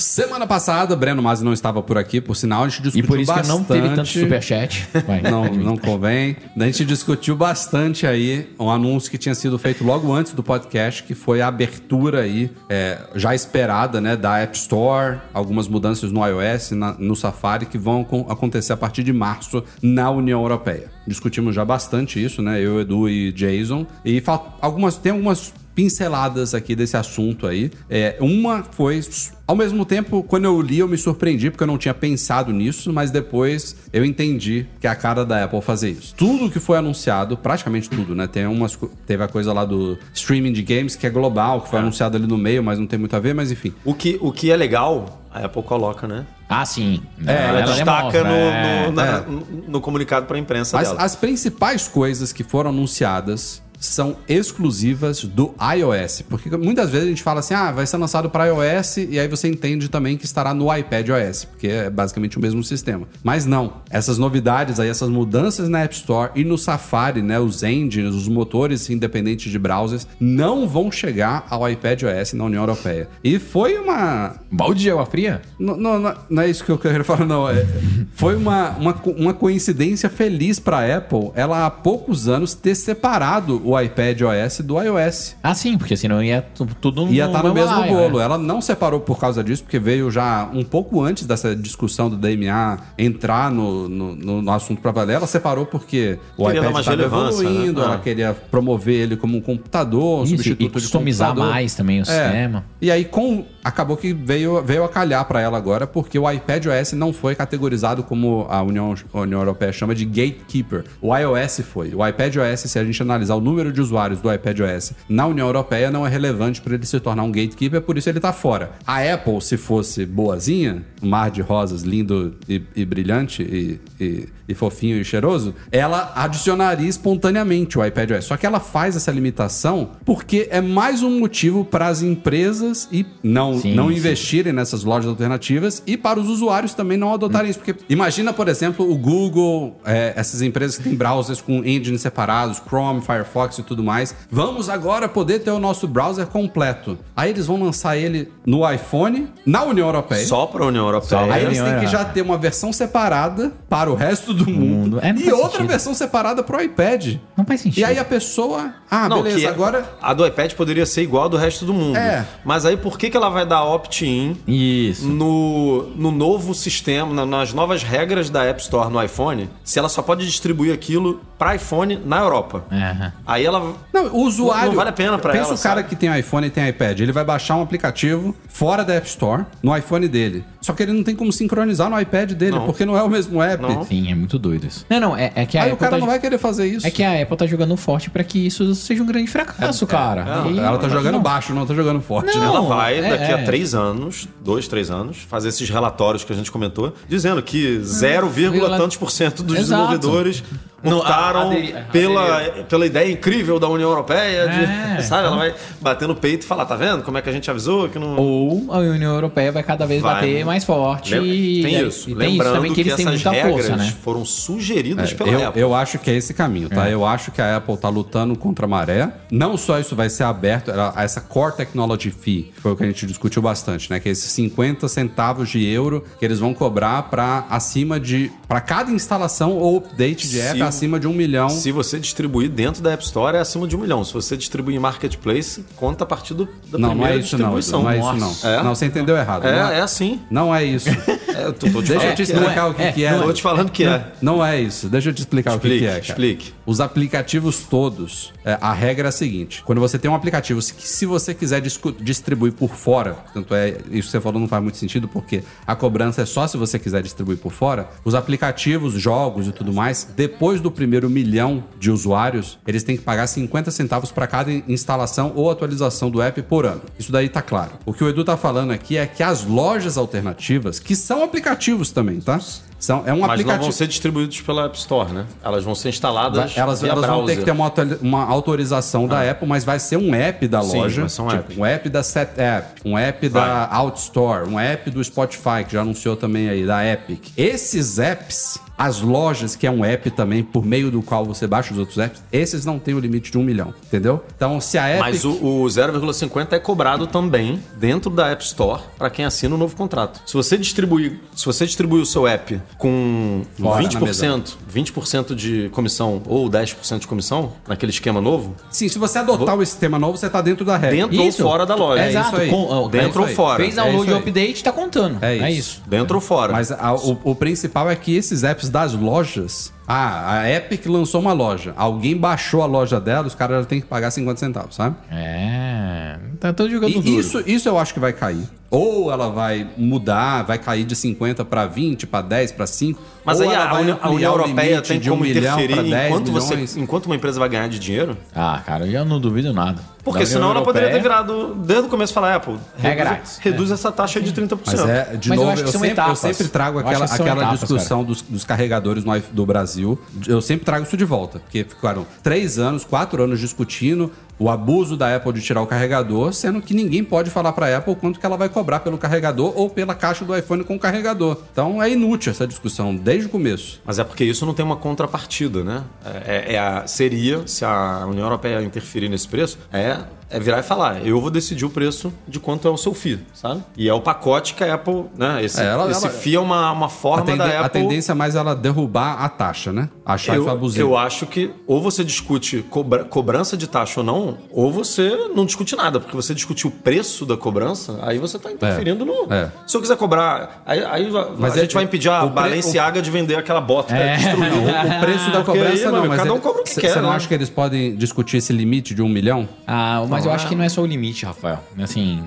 [0.00, 3.20] Semana passada, Breno Masi não estava por aqui, por sinal, a gente E discutiu por
[3.20, 3.56] isso que bastante.
[3.58, 4.88] não teve tanto superchat.
[5.06, 5.20] Vai.
[5.20, 6.36] Não, não convém.
[6.58, 11.02] A gente discutiu bastante aí um anúncio que tinha sido feito logo antes do podcast,
[11.02, 16.26] que foi a abertura aí, é, já esperada, né, da App Store, algumas mudanças no
[16.26, 20.90] iOS, na- no Safari, que vão acon- acontecer a partir de março na União Europeia.
[21.06, 24.22] Discutimos já bastante isso, né, eu, Edu e Jason, e
[24.62, 27.70] algumas, tem algumas pinceladas aqui desse assunto aí.
[27.88, 29.00] É, uma foi.
[29.46, 32.92] Ao mesmo tempo, quando eu li, eu me surpreendi, porque eu não tinha pensado nisso,
[32.92, 36.14] mas depois eu entendi que é a cara da Apple fazer isso.
[36.16, 38.28] Tudo que foi anunciado, praticamente tudo, né?
[38.28, 41.80] Tem umas, teve a coisa lá do streaming de games, que é global, que foi
[41.80, 43.74] anunciado ali no meio, mas não tem muito a ver, mas enfim.
[43.84, 46.24] O que, o que é legal, a Apple coloca, né?
[46.48, 47.02] Ah, sim.
[47.26, 48.86] Ela, destaca demonstra, no, é.
[48.86, 49.24] no, na- É.
[49.68, 51.00] no comunicado pra imprensa Mas dela.
[51.02, 56.22] as principais coisas que foram anunciadas são exclusivas do iOS.
[56.28, 59.26] Porque muitas vezes a gente fala assim, ah, vai ser lançado para iOS, e aí
[59.26, 63.06] você entende também que estará no iPad OS, porque é basicamente o mesmo sistema.
[63.24, 67.62] Mas não, essas novidades aí, essas mudanças na App Store e no Safari, né, os
[67.62, 73.08] engines, os motores independentes de browsers, não vão chegar ao iPad OS na União Europeia.
[73.24, 75.40] E foi uma, Balde de água fria?
[75.58, 77.48] não, não, não- é isso que eu quero falar, não.
[77.48, 77.66] É-
[78.14, 83.62] foi uma, uma, uma coincidência feliz para a Apple ela há poucos anos ter separado
[83.70, 85.36] o iPad OS do iOS.
[85.42, 88.18] Ah, sim, porque senão ia tu- tudo Ia estar no mesmo balaio, bolo.
[88.18, 88.24] né?
[88.24, 92.16] Ela não separou por causa disso, porque veio já um pouco antes dessa discussão do
[92.16, 95.14] DMA entrar no, no, no- no assunto para valer.
[95.16, 97.86] Ela separou porque o Queria iPad estava relevância, evoluindo, né?
[97.86, 97.98] ela Ah.
[97.98, 102.02] queria promover ele como um computador, um Isso, substituto e de customizar mais também o
[102.02, 102.04] É.
[102.04, 102.64] sistema.
[102.80, 106.66] E aí com acabou que veio, veio a calhar para ela agora, porque o iPad
[106.66, 110.84] OS não foi categorizado como a União, a União Europeia chama de gatekeeper.
[111.00, 111.94] O iOS foi.
[111.94, 115.26] O iPad OS, se a gente analisar o número de usuários do iPad OS na
[115.26, 118.32] União Europeia, não é relevante para ele se tornar um gatekeeper, por isso ele tá
[118.32, 118.72] fora.
[118.86, 124.54] A Apple, se fosse boazinha, mar de rosas lindo e, e brilhante e, e- e
[124.54, 128.24] fofinho e cheiroso, ela adicionaria espontaneamente o iPad OS.
[128.24, 133.06] Só que ela faz essa limitação porque é mais um motivo para as empresas e
[133.22, 133.94] não não, Sim, não sim.
[133.96, 137.58] investirem nessas lojas alternativas e para os usuários também não adotarem isso.
[137.60, 142.60] Porque imagina, por exemplo, o Google, é, essas empresas que têm browsers com engines separados,
[142.68, 144.14] Chrome, Firefox e tudo mais.
[144.30, 146.98] Vamos agora poder ter o nosso browser completo.
[147.16, 150.26] Aí eles vão lançar ele no iPhone, na União Europeia.
[150.26, 151.32] Só pra União Europeia.
[151.32, 155.12] Aí eles têm que já ter uma versão separada para o resto do mundo, É,
[155.12, 155.68] não e outra sentido.
[155.68, 157.16] versão separada para o iPad.
[157.36, 157.80] Não faz sentido.
[157.80, 161.02] E aí a pessoa, ah, Não, beleza, que é- agora A do iPad poderia ser
[161.02, 161.96] igual a do resto do mundo.
[161.96, 162.26] É.
[162.44, 165.06] Mas aí por que, que ela vai dar opt-in Isso.
[165.08, 169.88] no, no novo sistema, na- nas novas regras da App Store no iPhone, se ela
[169.88, 172.64] só pode distribuir aquilo para iPhone na Europa?
[172.70, 173.12] Aham.
[173.26, 173.74] Aí ela.
[173.92, 174.62] Não, o usuário.
[174.64, 175.88] Não- não vale a pena pra Pensa ela, o cara sabe?
[175.88, 177.00] que tem iPhone e tem iPad.
[177.00, 180.44] Ele vai baixar um aplicativo fora da App Store, no iPhone dele.
[180.60, 182.66] Só que ele não tem como sincronizar no iPad dele, Não.
[182.66, 183.62] porque não é o mesmo app.
[183.62, 183.82] Não.
[183.84, 184.84] Sim, é muito doido isso.
[184.90, 186.66] Não, não, é, é que a Aí o Apple cara tá, não vai querer fazer
[186.66, 186.86] isso.
[186.86, 190.44] É que a Apple tá jogando forte pra que isso seja um grande fracasso, cara.
[190.46, 191.22] é, E- Ela tá jogando não.
[191.22, 192.34] baixo, não tá jogando forte.
[192.36, 192.40] Não.
[192.40, 192.46] né?
[192.46, 193.44] Ela vai, é, daqui a é.
[193.44, 198.28] três anos, dois, três anos, fazer esses relatórios que a gente comentou, dizendo que 0,
[198.28, 199.82] vírgula- tantos por cento dos Exato.
[199.96, 200.42] desenvolvedores
[200.82, 204.48] Optaram aderi- pela, pela ideia incrível da União Europeia.
[204.48, 204.64] De,
[204.98, 205.02] É.
[205.04, 205.26] sabe?
[205.26, 207.88] Ela vai bater no peito e falar: tá vendo como é que a gente avisou
[207.88, 208.16] que não.
[208.16, 210.14] Ou a União Europeia vai cada vez Vai.
[210.14, 211.14] bater mais forte.
[211.14, 212.10] Lem- e, tem isso.
[212.10, 213.94] E tem isso Lembrando também que eles têm essas muita regras força, né?
[214.02, 215.62] foram sugeridas pela É, Eu, Apple.
[215.62, 216.88] eu acho que é esse caminho, tá?
[216.88, 219.12] Eu acho que a Apple tá lutando contra a maré.
[219.30, 222.86] Não só isso vai ser aberto, essa Core Technology Fee, que foi o que a
[222.86, 224.00] gente discutiu bastante, né?
[224.00, 228.30] Que é esses 50 centavos de euro que eles vão cobrar para acima de.
[228.48, 231.48] para cada instalação ou update de app acima de um milhão.
[231.48, 234.02] Se você distribuir dentro da App Store, é acima de um milhão.
[234.04, 237.36] Se você distribuir em Marketplace, conta a partir do, da não, não primeira é isso,
[237.36, 237.56] não.
[237.56, 237.82] distribuição.
[237.82, 238.50] Não é isso, não.
[238.50, 238.62] É?
[238.62, 239.46] Não, você entendeu errado.
[239.46, 240.20] É, não é assim.
[240.30, 240.88] Não é isso.
[241.30, 242.70] É, eu tô, tô te Deixa eu te que explicar é.
[242.70, 243.18] o que, é, que é.
[243.18, 244.12] Tô te falando que é.
[244.20, 244.88] Não é isso.
[244.88, 246.00] Deixa eu te explicar o que, Explique, que é.
[246.00, 246.02] Cara.
[246.02, 246.52] explique.
[246.66, 250.74] Os aplicativos todos, é, a regra é a seguinte: quando você tem um aplicativo, se,
[250.78, 254.78] se você quiser distribuir por fora, tanto é isso que você falou não faz muito
[254.78, 257.88] sentido, porque a cobrança é só se você quiser distribuir por fora.
[258.04, 263.02] Os aplicativos, jogos e tudo mais, depois do primeiro milhão de usuários, eles têm que
[263.02, 266.82] pagar 50 centavos para cada instalação ou atualização do app por ano.
[266.98, 267.72] Isso daí tá claro.
[267.86, 271.90] O que o Edu tá falando aqui é que as lojas alternativas, que são aplicativos
[271.90, 272.38] também, tá?
[272.80, 273.62] São, é um Mas não aplicativo.
[273.64, 275.26] vão ser distribuídos pela App Store, né?
[275.44, 279.30] Elas vão ser instaladas Elas, via elas vão ter que ter uma, uma autorização da
[279.30, 281.06] Apple, mas vai ser um app da Sim, loja.
[281.06, 281.60] vai um tipo, app.
[281.60, 285.82] um app da Set App, um app da OutStore, um app do Spotify, que já
[285.82, 287.28] anunciou também aí, da Epic.
[287.36, 291.70] Esses apps, as lojas, que é um app também, por meio do qual você baixa
[291.72, 294.24] os outros apps, esses não têm o limite de um milhão, entendeu?
[294.34, 295.00] Então, se a Epic...
[295.02, 299.58] Mas o, o 0,50 é cobrado também dentro da App Store para quem assina o
[299.58, 300.22] novo contrato.
[300.24, 305.68] Se você distribuir, se você distribuir o seu app com Fora, na 20%, 20% de
[305.72, 310.16] comissão ou 10% de comissão naquele esquema novo, Sim, se você adotar o sistema novo,
[310.16, 310.96] você tá dentro da regra.
[310.96, 311.42] dentro Isso.
[311.42, 312.02] ou fora da loja.
[312.02, 312.28] É Exato.
[312.28, 312.48] isso aí.
[312.50, 313.62] com- É Dentro isso ou fora.
[313.62, 315.18] Fez É download isso e update, tá contando.
[315.22, 315.58] É É isso.
[315.58, 315.82] isso.
[315.86, 316.52] Dentro ou fora.
[316.52, 319.72] Mas a- o, o principal é que esses apps das lojas.
[319.92, 321.74] Ah, a Epic lançou uma loja.
[321.76, 324.94] Alguém baixou a loja dela, os caras já têm que pagar 50 centavos, sabe?
[325.10, 326.16] É.
[326.38, 327.20] Tá todo jogando E duro.
[327.20, 328.48] isso, isso eu acho que vai cair.
[328.70, 333.02] Ou ela vai mudar, vai cair de 50 para 20, para 10, para 5.
[333.24, 335.42] Mas ou aí ela a, vai União- a União Europeia tem de como um milhão
[335.60, 336.76] interferir pra 10 enquanto, você, milhões.
[336.76, 338.16] enquanto uma empresa vai ganhar de dinheiro?
[338.34, 339.82] Ah, cara, eu já não duvido nada.
[340.04, 342.96] Porque Da senão União ela poderia ter virado, desde o começo, falar, Apple, É reduz,
[343.08, 343.38] grátis.
[343.42, 344.58] reduz essa taxa de 30%.
[344.64, 347.08] Mas é, de Mas eu novo, eu, que são sempre, eu sempre trago Eu aquela,
[347.08, 349.79] que são aquela etapas, discussão dos, dos carregadores no, do Brasil.
[350.26, 351.38] Eu sempre trago isso de volta.
[351.38, 354.10] Porque ficaram três anos, quatro anos discutindo
[354.40, 357.76] o abuso da Apple de tirar o carregador, sendo que ninguém pode falar para a
[357.76, 360.78] Apple quanto que ela vai cobrar pelo carregador ou pela caixa do iPhone com o
[360.78, 361.36] carregador.
[361.52, 363.80] Então é inútil essa discussão desde o começo.
[363.84, 365.84] Mas é porque isso não tem uma contrapartida, né?
[366.26, 369.98] É, é a, seria, se a União Europeia interferir nesse preço, é,
[370.32, 373.18] é virar e falar, eu vou decidir o preço de quanto é o seu FII,
[373.34, 373.62] sabe?
[373.76, 375.44] E é o pacote que a Apple, né?
[375.44, 377.82] Esse, É, ela- esse ela- FII é uma, uma A, forma tende- da a Apple...
[377.82, 379.88] tendência é mais ela derrubar a taxa, né?
[380.06, 380.88] Achar isso Eu, abusivo.
[380.88, 385.44] eu acho que ou você discute cobra- cobrança de taxa ou não, ou você não
[385.44, 389.32] discute nada, porque você discutir o preço da cobrança, aí você está interferindo no.
[389.32, 389.50] é.
[389.66, 392.42] Se eu quiser cobrar, aí, aí Mas a é- gente vai impedir a o pre-
[392.42, 394.16] Balenciaga de vender aquela bota é.
[394.16, 394.50] destruir.
[395.00, 396.80] O preço da aí, cobrança meu não, mas cada um ele- cobra o que cê-
[396.80, 397.16] quer, Você não né?
[397.16, 399.48] acha que eles podem discutir esse limite de um milhão?
[399.66, 401.58] Ah, mas eu acho que não é só o limite, Rafael.
[401.80, 402.22] Assim,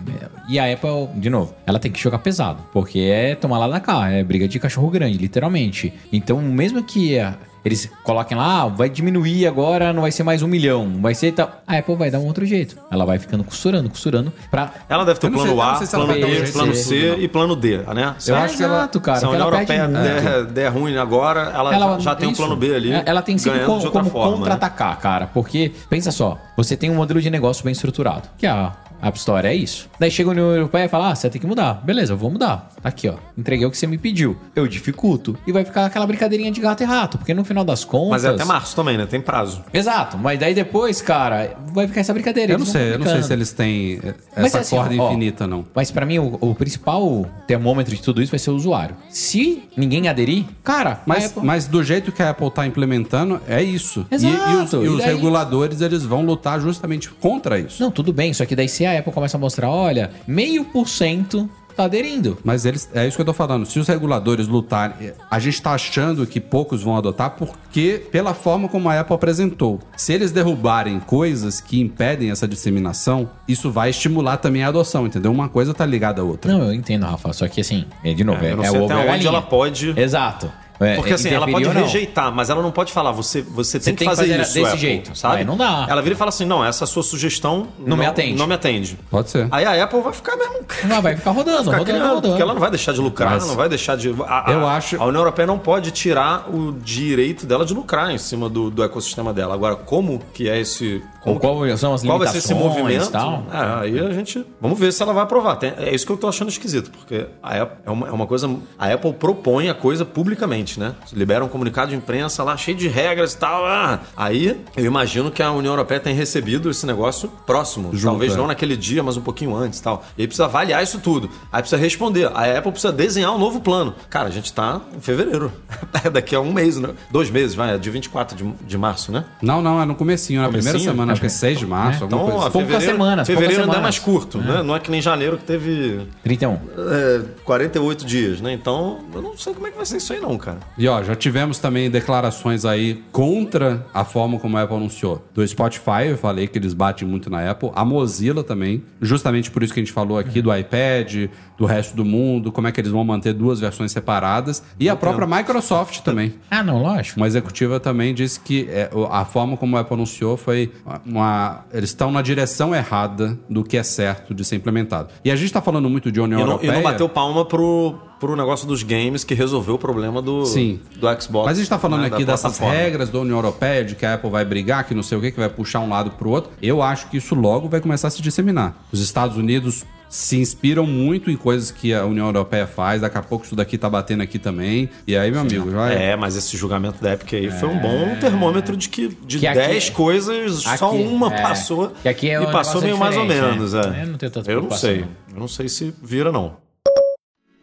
[0.49, 2.59] e a Apple, de novo, ela tem que jogar pesado.
[2.73, 5.93] Porque é tomar lá da cá, é briga de cachorro grande, literalmente.
[6.11, 7.33] Então, mesmo que é,
[7.63, 11.31] eles coloquem lá, ah, vai diminuir agora, não vai ser mais um milhão, vai ser
[11.31, 11.61] tal.
[11.67, 12.77] A Apple vai dar um outro jeito.
[12.91, 14.71] Ela vai ficando costurando, costurando, pra.
[14.89, 17.55] Ela deve ter não plano sei- A, plano um B, jeito plano C e plano
[17.55, 18.15] D, né?
[18.27, 19.19] Eu acho que ela- Exato, cara.
[19.19, 22.55] Se a União Europeia der, der ruim agora, ela, Ela- já, já tem um plano
[22.55, 22.91] B ali.
[22.91, 24.09] É, Ela tem sempre como, como né?
[24.11, 25.27] contra-atacar, cara.
[25.27, 28.73] Porque, pensa só, você tem um modelo de negócio bem estruturado, que é a,
[29.07, 29.89] App Store, é isso.
[29.99, 31.75] Daí chega a União Europeia e fala: ah, você tem que mudar.
[31.83, 32.69] Beleza, eu vou mudar.
[32.81, 33.15] Tá aqui, ó.
[33.37, 34.37] Entreguei o que você me pediu.
[34.55, 35.37] Eu dificulto.
[35.47, 38.09] E vai ficar aquela brincadeirinha de gato e rato, porque no final das contas.
[38.09, 39.05] Mas é até março também, né?
[39.05, 39.63] Tem prazo.
[39.73, 42.53] Exato, mas daí depois, cara, vai ficar essa brincadeira.
[42.53, 45.07] Eu não sei, eu não sei se eles têm eh, Mas essa assim, corda ó,
[45.09, 45.65] infinita, não.
[45.73, 48.95] Mas pra mim, o, o principal termômetro de tudo isso vai ser o usuário.
[49.09, 53.61] Se ninguém aderir, cara, Mas, Apple- mas do jeito que a Apple tá implementando, é
[53.61, 54.05] isso.
[54.11, 57.81] E- e, os, Exato, e e os daí- reguladores, eles vão lutar justamente contra isso.
[57.81, 60.87] Não, tudo bem, só que daí se a Apple começa a mostrar, olha, meio por
[60.87, 62.37] cento tá aderindo.
[62.43, 63.65] Mas eles, é isso que eu tô falando.
[63.65, 68.67] Se os reguladores lutarem, a gente tá achando que poucos vão adotar porque pela forma
[68.67, 69.79] como a Apple apresentou.
[69.97, 75.31] Se eles derrubarem coisas que impedem essa disseminação, isso vai estimular também a adoção, entendeu?
[75.31, 76.51] Uma coisa tá ligada à outra.
[76.51, 78.79] Não, eu entendo, Rafa, só que assim, é, de novo, é, eu não é sei
[78.79, 79.99] o a onde ela pode.
[79.99, 80.51] Exato.
[80.83, 81.71] É, Porque assim, ela pode não.
[81.73, 84.37] rejeitar, mas ela não pode falar, você, você tem, que, fazer, isso.
[84.37, 85.17] desse Apple, jeito.
[85.17, 85.37] sabe?
[85.37, 85.85] Aí não dá.
[85.89, 88.37] Ela vira e fala assim: não, essa sua sugestão Não me atende.
[88.37, 88.97] Não me atende.
[89.09, 89.47] Pode ser.
[89.51, 90.53] Aí a Apple vai ficar mesmo.
[90.85, 92.27] Não, vai ficar rodando, Ficar rodando, criando, rodando.
[92.29, 94.09] porque ela não vai deixar de lucrar, Mas- não vai deixar de.
[94.27, 98.11] a- a- Eu acho- A União Europeia não pode tirar o direito dela de lucrar
[98.11, 99.53] em cima do, do ecossistema dela.
[99.53, 101.01] Agora, como que é esse.
[101.23, 103.09] Como qual são as qual vai ser esse movimento?
[103.11, 103.45] tal.
[103.51, 104.45] É, aí a gente.
[104.59, 105.55] Vamos ver se ela vai aprovar.
[105.55, 108.27] Tem- é isso que eu tô achando esquisito, porque a Apple é uma, é uma
[108.27, 108.49] coisa.
[108.77, 110.95] A Apple propõe a coisa publicamente, né?
[111.13, 113.65] Libera um comunicado de imprensa lá cheio de regras e tal.
[113.65, 113.99] ah.
[114.17, 117.89] Aí eu imagino que a União Europeia tem recebido esse negócio próximo.
[117.93, 118.37] Junto, talvez é.
[118.37, 120.03] não naquele dia, mas um pouquinho antes e tal.
[120.17, 121.29] E aí precisa avaliar isso tudo.
[121.51, 122.25] Aí precisa responder.
[122.33, 123.93] A Apple precisa desenhar um novo plano.
[124.09, 125.51] Cara, a gente tá em fevereiro.
[126.03, 126.89] É daqui a um mês, né?
[127.11, 127.75] Dois meses, vai.
[127.75, 129.23] É de 24 de, de março, né?
[129.41, 130.91] Não, não, é no comecinho, na primeira Comecinho?
[130.91, 132.51] semana, acho que é 6 de março, alguma Então, coisa ó, assim.
[132.51, 134.63] Poucas fevereiro, semanas, fevereiro poucas ainda é mais curto, né?
[134.63, 136.53] Não é que nem janeiro que teve 31.
[136.53, 138.53] é, 48 dias, né?
[138.53, 140.57] Então, eu não sei como é que vai ser isso aí não, cara.
[140.77, 145.23] E ó, já tivemos também declarações aí contra a forma como a Apple anunciou.
[145.33, 147.71] Do Spotify, eu falei que eles batem muito na Apple.
[147.75, 151.95] A Mozilla também, justamente por isso que a gente falou aqui do iPad, do resto
[151.95, 154.63] do mundo, como é que eles vão manter duas versões separadas.
[154.79, 156.33] E a própria Microsoft também.
[156.49, 157.17] Ah, não, lógico.
[157.19, 160.71] Uma executiva também disse que é, o- a forma como a Apple anunciou foi
[161.05, 161.63] uma.
[161.71, 165.09] Eles estão na direção errada do que é certo de ser implementado.
[165.23, 166.73] E a gente está falando muito de União E não, e Europeia.
[166.73, 170.79] não bateu palma pro, pro negócio dos games que resolveu o problema do, Sim.
[170.95, 171.45] do Xbox.
[171.45, 174.05] Mas a gente tá falando né, aqui da dessas regras da União Europeia, de que
[174.05, 176.29] a Apple vai brigar, que não sei o que, que vai puxar um lado pro
[176.29, 176.51] outro.
[176.61, 178.75] Eu acho que isso logo vai começar a se disseminar.
[178.91, 183.01] Os Estados Unidos se inspiram muito em coisas que a União Europeia faz.
[183.01, 184.87] Daqui a pouco isso daqui tá batendo aqui também.
[185.07, 186.11] E aí, meu amigo, já é.
[186.11, 189.47] É, mas esse julgamento da Epic aí foi um bom termômetro de que de Que
[189.47, 191.41] aqui- 10 coisas, só aqui, uma é.
[191.41, 191.91] passou.
[192.03, 193.81] Que aqui é e passou meio mais ou menos, né?
[193.81, 194.03] é.
[194.03, 194.99] Eu não tenho tanta Eu não preocupação, sei.
[195.01, 195.07] não.
[195.33, 196.57] Eu não sei se vira, não.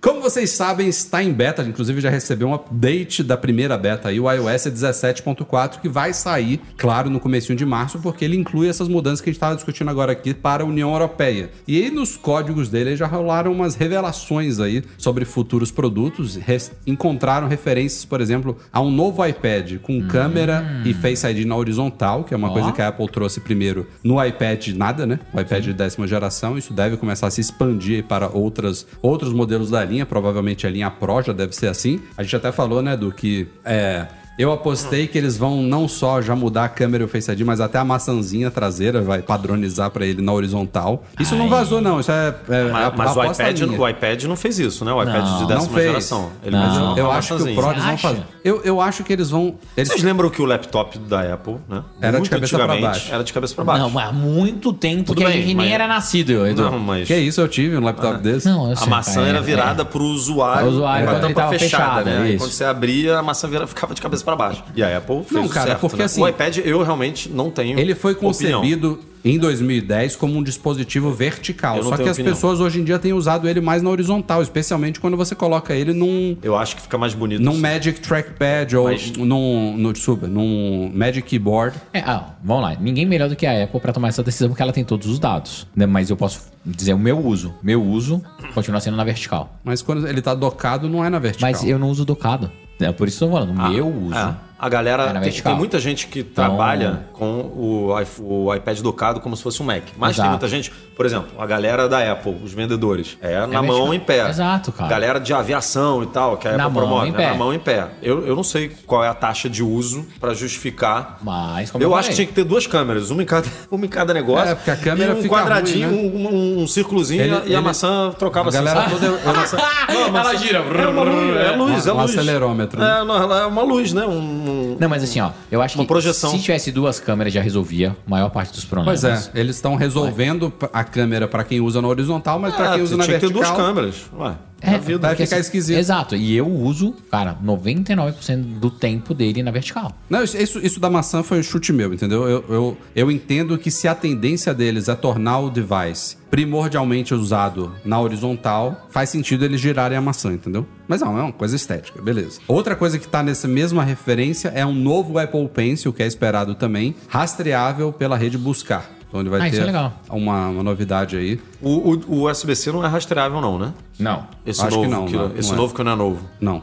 [0.03, 4.19] Como vocês sabem, está em beta, inclusive já recebeu um update da primeira beta aí,
[4.19, 8.89] o iOS 17.4, que vai sair, claro, no comecinho de março, porque ele inclui essas
[8.89, 11.51] mudanças que a gente estava discutindo agora aqui para a União Europeia.
[11.69, 17.47] E aí nos códigos dele já rolaram umas revelações aí sobre futuros produtos, res- encontraram
[17.47, 22.33] referências, por exemplo, a um novo iPad com câmera e Face ID na horizontal, que
[22.33, 22.53] é uma Ó.
[22.55, 25.19] coisa que a Apple trouxe primeiro no iPad nada, né?
[25.35, 26.57] O iPad de décima geração.
[26.57, 30.07] Isso deve começar a se expandir para outras, outros modelos da linha.
[30.07, 32.01] Provavelmente a linha Pro já deve ser assim.
[32.17, 34.07] A gente até falou, né, do que é.
[34.41, 37.43] Eu apostei que eles vão não só já mudar a câmera e o Face ID,
[37.43, 41.05] mas até a maçãzinha traseira vai padronizar para ele na horizontal.
[41.19, 42.01] Isso não vazou, não.
[42.01, 42.35] Isso é.
[42.49, 43.81] é Mas, a- mas o, iPad, minha.
[43.81, 44.93] o iPad não fez isso, né?
[44.93, 45.87] O iPad Não, de não décima fez.
[45.89, 46.31] geração.
[46.43, 46.97] Ele Não.
[46.97, 47.55] Eu acho que o.
[47.55, 48.23] Pro eles vão fazer.
[48.43, 49.55] Eu, eu acho que eles vão.
[49.77, 51.83] Eles Vocês lembram que o laptop da Apple, né?
[52.01, 53.15] Era de muito cabeça pra antigamente, baixo.
[53.15, 53.83] Era de cabeça pra baixo.
[53.83, 56.63] Não, mas há muito tempo Tudo que a bem, gente mas- nem era nascido, Edu.
[56.63, 57.07] Não, mas...
[57.07, 58.49] Que isso, eu tive um laptop desse.
[58.49, 61.35] Não, eu A maçã era é, virada pro usuário, Pro usuário com a quando ele
[61.35, 62.31] tampa fechada, né?
[62.31, 64.65] E quando você abria, a maçã ficava de cabeça pra baixo.
[64.75, 66.05] E a Apple fez Não, cara, certo, porque né?
[66.05, 68.61] assim- O iPad eu realmente não tenho Ele foi opinião.
[68.61, 71.83] concebido em 2010 como um dispositivo vertical.
[71.83, 72.33] Só que as opinião.
[72.35, 75.93] pessoas hoje em dia têm usado ele mais na horizontal, especialmente quando você coloca ele
[75.93, 77.43] num, Eu acho que fica mais bonito.
[77.43, 81.77] num Magic Trackpad ou Mas- num, no, desculpa, num Magic Keyboard.
[81.93, 82.77] É, ah, vamos lá.
[82.81, 85.19] Ninguém melhor do que a Apple pra tomar essa decisão, porque ela tem todos os
[85.19, 85.67] dados.
[85.77, 85.85] né?
[85.85, 87.53] Mas eu posso dizer o meu uso.
[87.63, 88.23] Meu uso
[88.55, 89.55] continua sendo na vertical.
[89.63, 91.51] Mas quando ele tá docado, não é na vertical.
[91.51, 92.51] Mas eu não uso docado.
[92.81, 93.61] É por isso que eu tô falando.
[93.61, 94.15] Ah, meu uso.
[94.61, 94.67] É.
[94.67, 95.05] A galera.
[95.17, 99.63] É tem, tem muita gente que trabalha com o, o iPad docado como se fosse
[99.63, 99.85] um Mac.
[99.97, 100.31] Mas tem Exato.
[100.31, 103.95] muita gente, por exemplo, a galera da Apple, os vendedores, é, na mão vertical.
[103.95, 104.29] em pé.
[104.29, 104.89] Exato, cara.
[104.91, 107.19] Galera de aviação e tal, que a Na Apple mão promove, em né?
[107.19, 107.29] pé.
[107.31, 107.89] na mão em pé.
[108.03, 111.19] Eu, eu não sei qual é a taxa de uso pra justificar.
[111.23, 113.85] Mas, como Eu eu, acho que tinha que ter duas câmeras, uma em cada, uma
[113.85, 114.51] em cada negócio.
[114.51, 117.37] É, porque a câmera e um fica quadradinho, ruim, um, um- um círculozinho Ele- e
[117.37, 118.91] a ele- maçã trocava A galera assim.
[118.91, 119.21] toda-?
[119.31, 119.57] A maçã-
[119.89, 120.59] Não, a maçã- Ela gira.
[120.59, 122.11] É uma luz, é luz, é Um luz.
[122.19, 123.01] acelerômetro, né?
[123.01, 124.05] É, não, ela é uma luz, né?
[124.07, 126.31] Um um- Não, mas assim, ó, eu acho Uma que projeção.
[126.31, 129.01] se tivesse duas câmeras já resolvia a maior parte dos problemas.
[129.03, 132.75] Pois é, eles estão resolvendo a câmera pra quem usa na horizontal, mas pra Ah,
[132.75, 133.55] quem usa na tinha que ter vertical...
[133.57, 133.95] duas câmeras.
[134.19, 135.79] Ué, É, vai ficar esquisito.
[135.79, 139.93] Exato, e eu uso, cara, 99% do tempo dele na vertical.
[140.09, 142.29] Não, isso, isso, isso da maçã foi um chute meu, entendeu?
[142.29, 147.75] Eu, eu, eu entendo que se a tendência deles é tornar o device primordialmente usado
[147.85, 150.65] na horizontal, faz sentido eles girarem a maçã, entendeu?
[150.87, 152.41] Mas não, é uma coisa estética, beleza.
[152.47, 156.55] Outra coisa que tá nessa mesma referência é um novo Apple Pencil, que é esperado
[156.55, 159.00] também, rastreável pela rede Buscar.
[159.11, 159.93] Então ele vai Ah, ter isso é legal.
[160.09, 161.41] Uma, uma novidade aí.
[161.61, 163.75] O, o, o USB-C não é rastreável, não, né?
[163.99, 164.25] Não.
[164.47, 164.83] Esse Acho novo.
[164.85, 165.61] que não, não, esse não é.
[165.61, 166.25] novo que não é novo.
[166.41, 166.63] Não.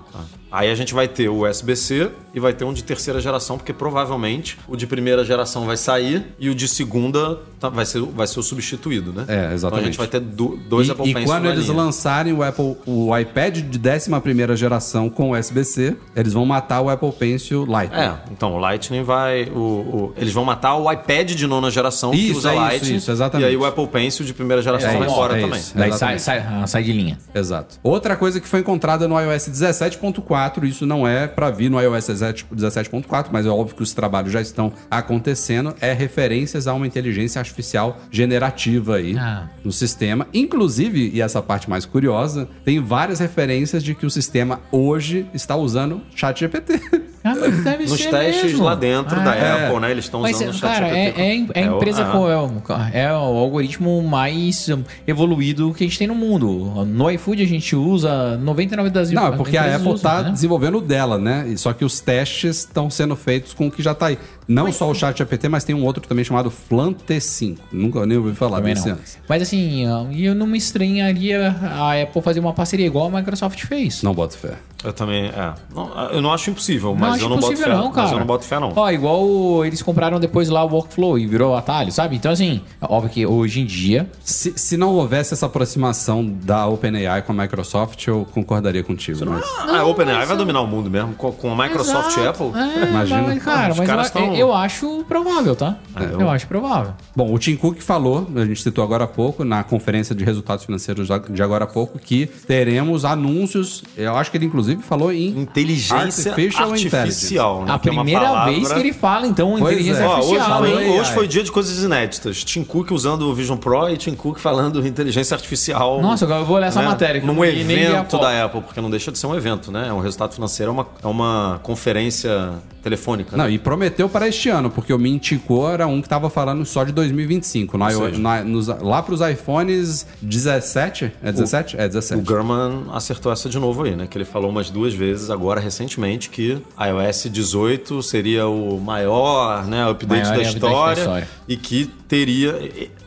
[0.58, 3.72] Aí a gente vai ter o USB-C e vai ter um de terceira geração, porque
[3.72, 8.26] provavelmente o de primeira geração vai sair e o de segunda tá- vai ser, vai
[8.26, 9.26] ser o substituído, né?
[9.28, 9.66] É, exatamente.
[9.66, 11.78] Então a gente vai ter do- dois e, Apple e Pencil quando na eles linha.
[11.78, 17.12] lançarem o Apple, o iPad de 11 geração com USB-C, eles vão matar o Apple
[17.12, 18.01] Pencil Lightning.
[18.01, 19.43] É, então o Lightning vai.
[19.49, 22.62] O, o- eles vão matar o iPad de nona geração que Isso, usa é isso,
[22.64, 22.95] Lightning.
[22.95, 23.45] isso, exatamente.
[23.45, 25.60] E aí o Apple Pencil de primeira geração É vai isso, embora é também.
[25.60, 25.78] isso.
[25.78, 27.20] Daí sai, sai, ah, sai de linha.
[27.36, 27.78] Exato.
[27.84, 32.08] Outra coisa que foi encontrada no iOS 17.4, isso não é pra vir no iOS
[32.08, 36.88] 17 17.4, mas é óbvio que os trabalhos já estão acontecendo, é referências a uma
[36.88, 39.50] inteligência artificial generativa aí Ah.
[39.64, 40.28] no sistema.
[40.34, 45.56] Inclusive, e essa parte mais curiosa, tem várias referências de que o sistema hoje está
[45.56, 46.80] usando ChatGPT.
[47.24, 48.63] Ah, mas deve Nos ser testes mesmo.
[48.63, 49.65] lá dentro Ah, da é.
[49.68, 49.91] Apple, né?
[49.91, 51.22] Eles estão Mas, usando o cara, é, ChatGPT.
[51.59, 52.51] é, é a o- empresa ah, com é, o-
[52.93, 54.70] é o algoritmo mais
[55.05, 56.86] evoluído que a gente tem no mundo.
[56.86, 60.32] No iFood a gente usa 99 das Não, é porque a Apple está né?
[60.32, 61.53] desenvolvendo o dela, né?
[61.57, 64.18] Só que os testes estão sendo feitos com o que já tá aí.
[64.47, 67.61] Não só o ChatGPT, mas tem um outro também chamado Flante 5.
[67.72, 69.18] Nunca nem ouvi falar desse antes.
[69.28, 73.61] Mas assim, e eu não me estranharia a Apple fazer uma parceria igual a Microsoft
[73.65, 74.01] fez.
[74.03, 74.53] Não boto fé.
[74.88, 75.54] Eu também, é.
[75.76, 77.78] Não, eu não acho impossível, Não mas acho eu não boto impossível fé.
[77.84, 78.04] não, cara.
[78.04, 78.72] Mas eu não boto fé, não.
[78.74, 82.16] Ó, igual eles compraram depois lá o Workflow e virou atalho, sabe?
[82.16, 84.10] Então assim, óbvio que hoje em dia...
[84.24, 89.20] Se, se não houvesse essa aproximação da OpenAI com a Microsoft, eu concordaria contigo.
[89.26, 89.44] Mas...
[89.60, 91.14] Ah, a OpenAI vai dominar o mundo mesmo.
[91.16, 92.26] Com, com a Microsoft e.
[92.26, 92.52] Apple.
[92.56, 93.22] É, Imagina.
[93.24, 95.78] mas, cara, Os mas caras eu, tão- eu acho provável, tá?
[96.00, 96.30] eu- eu...
[96.30, 96.94] acho provável.
[97.14, 100.64] Bom, o Tim Cook falou, a gente citou agora há pouco, na conferência de resultados
[100.64, 103.84] financeiros de agora há pouco, que teremos anúncios.
[103.98, 107.73] Eu acho que ele, inclusive, falou em Inteligência Artificial artificial, né?
[107.73, 110.07] a Que é uma primeira palavra- vez que ele fala, então, Pois inteligência é.
[110.07, 110.59] Ó, hoje, artificial.
[110.59, 112.43] foi, hoje foi dia de coisas inéditas.
[112.43, 116.01] Tim Cook usando o Vision Pro e Tim Cook falando inteligência artificial.
[116.01, 116.88] Nossa, agora eu vou ler essa né?
[116.88, 117.21] matéria.
[117.21, 119.88] Num evento da Apple, porque não deixa de ser um evento, né?
[119.89, 122.53] É um resultado financeiro, é uma, é uma conferência
[122.88, 123.36] telefônica.
[123.36, 123.52] Não, né?
[123.52, 126.92] e prometeu para este ano, porque o Mintico era um que tava falando só de
[126.92, 127.78] 2025.
[127.78, 131.12] No Ou iO- seja- na- nos- lá pros iPhones 17.
[131.24, 131.78] É 17?
[131.78, 132.22] é 17.
[132.22, 134.08] O Gurman acertou essa de novo aí, né?
[134.10, 139.90] Que ele falou umas duas vezes agora recentemente que iOS 18 seria o maior, né,
[139.90, 141.28] update, Maior da, update da história, história.
[141.48, 142.55] e que teria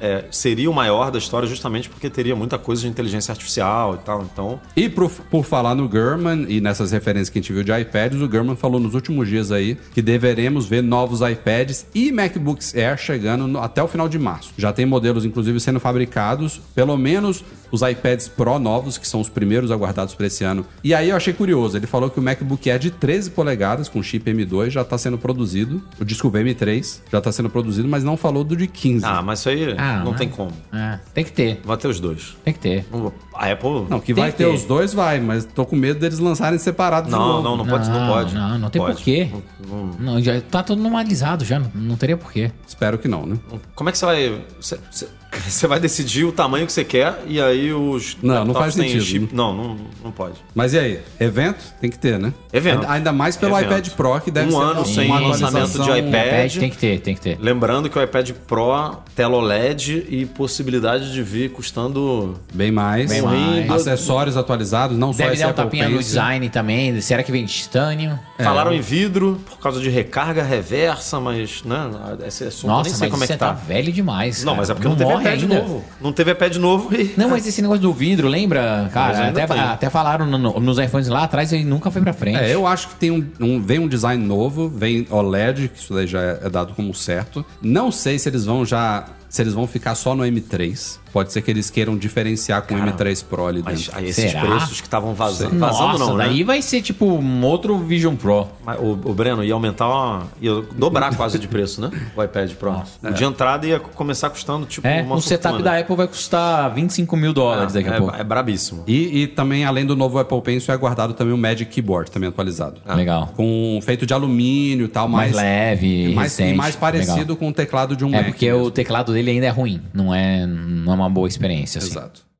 [0.01, 3.98] é, seria o maior da história justamente porque teria muita coisa de inteligência artificial e
[4.05, 4.22] tal.
[4.30, 7.72] Então, E por, por falar no Gurman e nessas referências que a gente viu de
[7.72, 12.74] iPads, o Gurman falou nos últimos dias aí que deveremos ver novos iPads e MacBooks
[12.74, 14.53] Air chegando no- até o final de março.
[14.57, 19.28] Já tem modelos, inclusive, sendo fabricados, pelo menos os iPads Pro novos, que são os
[19.28, 20.66] primeiros aguardados para esse ano.
[20.82, 24.03] E aí eu achei curioso, ele falou que o MacBook Air de 13 polegadas, com
[24.03, 25.80] chip M2, já está sendo produzido.
[26.01, 28.89] O desculpa, M3 já está sendo produzido, mas não falou do de 15.
[29.03, 30.18] Ah, mas isso aí Ah, não né?
[30.18, 30.53] tem como.
[30.72, 32.36] É, tem que ter, Vai ter os dois.
[32.45, 32.86] tem que ter.
[33.34, 34.51] A Apple Não, que Tem vai que ter ter.
[34.55, 37.43] os dois, vai, mas tô com medo deles lançarem separados de Não, novo.
[37.43, 38.34] não, não pode, não pode.
[38.34, 38.95] Não, não tem Pode.
[38.97, 39.30] porquê.
[39.66, 42.51] Não- não- Não, já tá todo normalizado já, não, não teria porquê.
[42.66, 43.38] Espero que não, né?
[43.74, 44.43] Como é que você vai.
[44.61, 45.09] Você, você-
[45.49, 48.16] você vai decidir o tamanho que você quer e aí os.
[48.22, 50.34] Não, não faz sentido, chip- Não, não, não pode.
[50.55, 51.01] Mas e aí?
[51.18, 51.64] Evento?
[51.80, 52.32] Tem que ter, né?
[52.53, 52.86] Evento.
[52.88, 53.72] Ainda- mais pelo Evento.
[53.72, 56.26] iPad Pro, que deve Um ser ano uma sem lançamento de iPad.
[56.26, 57.38] iPad tem que ter, tem que ter.
[57.41, 62.38] Lembrando que o iPad Pro, tela OLED e possibilidade de vir custando.
[62.55, 63.11] Bem mais.
[63.11, 63.70] Bem mais.
[63.70, 67.01] Acessórios atualizados, não só Deve esse dar um Apple tapinha no design também.
[67.01, 68.18] Será que vem de titânio?
[68.38, 68.45] É.
[68.45, 71.91] Falaram em vidro por causa de recarga reversa, mas, né?
[72.26, 73.53] Esse assunto Nossa, nem sei mas como é você que tá tá.
[73.53, 74.38] velho demais.
[74.45, 74.57] Não, cara.
[74.62, 75.59] mas é porque não, teve morre iPad ainda.
[75.61, 75.85] novo.
[76.01, 77.14] Não teve iPad novo e.
[77.16, 78.89] Não, mas esse negócio do vidro, lembra?
[78.93, 79.59] Cara, até, tem.
[79.61, 82.39] até falaram no- no- nos iPhones lá atrás e nunca foi pra frente.
[82.39, 85.95] É, eu acho que tem um, um- vem um design novo, vem OLED, que isso
[85.95, 87.45] daí já é, é dado como certo.
[87.62, 89.05] Não sei se eles vão já.
[89.28, 90.99] Se eles vão ficar só no M3.
[91.12, 93.98] Pode ser que eles queiram diferenciar com o M3 Pro ali Mas dentro.
[93.98, 94.40] aí esses Será?
[94.42, 95.58] preços que estavam vazando.
[95.58, 96.24] Vazando Nossa, não, né?
[96.26, 98.46] daí vai ser tipo um outro Vision Pro.
[98.64, 101.90] Mas O, o Breno ia aumentar, uma, ia dobrar quase de preço, né?
[102.16, 102.82] O iPad Pro.
[103.02, 105.70] O de entrada ia começar custando tipo É, uma o setup fortuna.
[105.72, 108.16] da Apple vai custar 25 mil dólares daqui a é, pouco.
[108.16, 108.84] é brabíssimo.
[108.86, 112.28] E, e também, além do novo Apple Pencil, é guardado também o Magic Keyboard, também
[112.28, 112.80] atualizado.
[112.94, 113.32] Legal.
[113.36, 116.56] Com feito de alumínio e tal, Mais mais, leve, e mais, e recente.
[116.56, 117.36] mais parecido Legal.
[117.36, 118.26] com o teclado de um É Mac.
[118.26, 118.64] porque mesmo.
[118.66, 119.80] o teclado dele ainda é ruim.
[119.92, 121.78] Não é, não é uma boa experiência.
[121.78, 121.90] Assim.
[121.90, 122.30] Exato.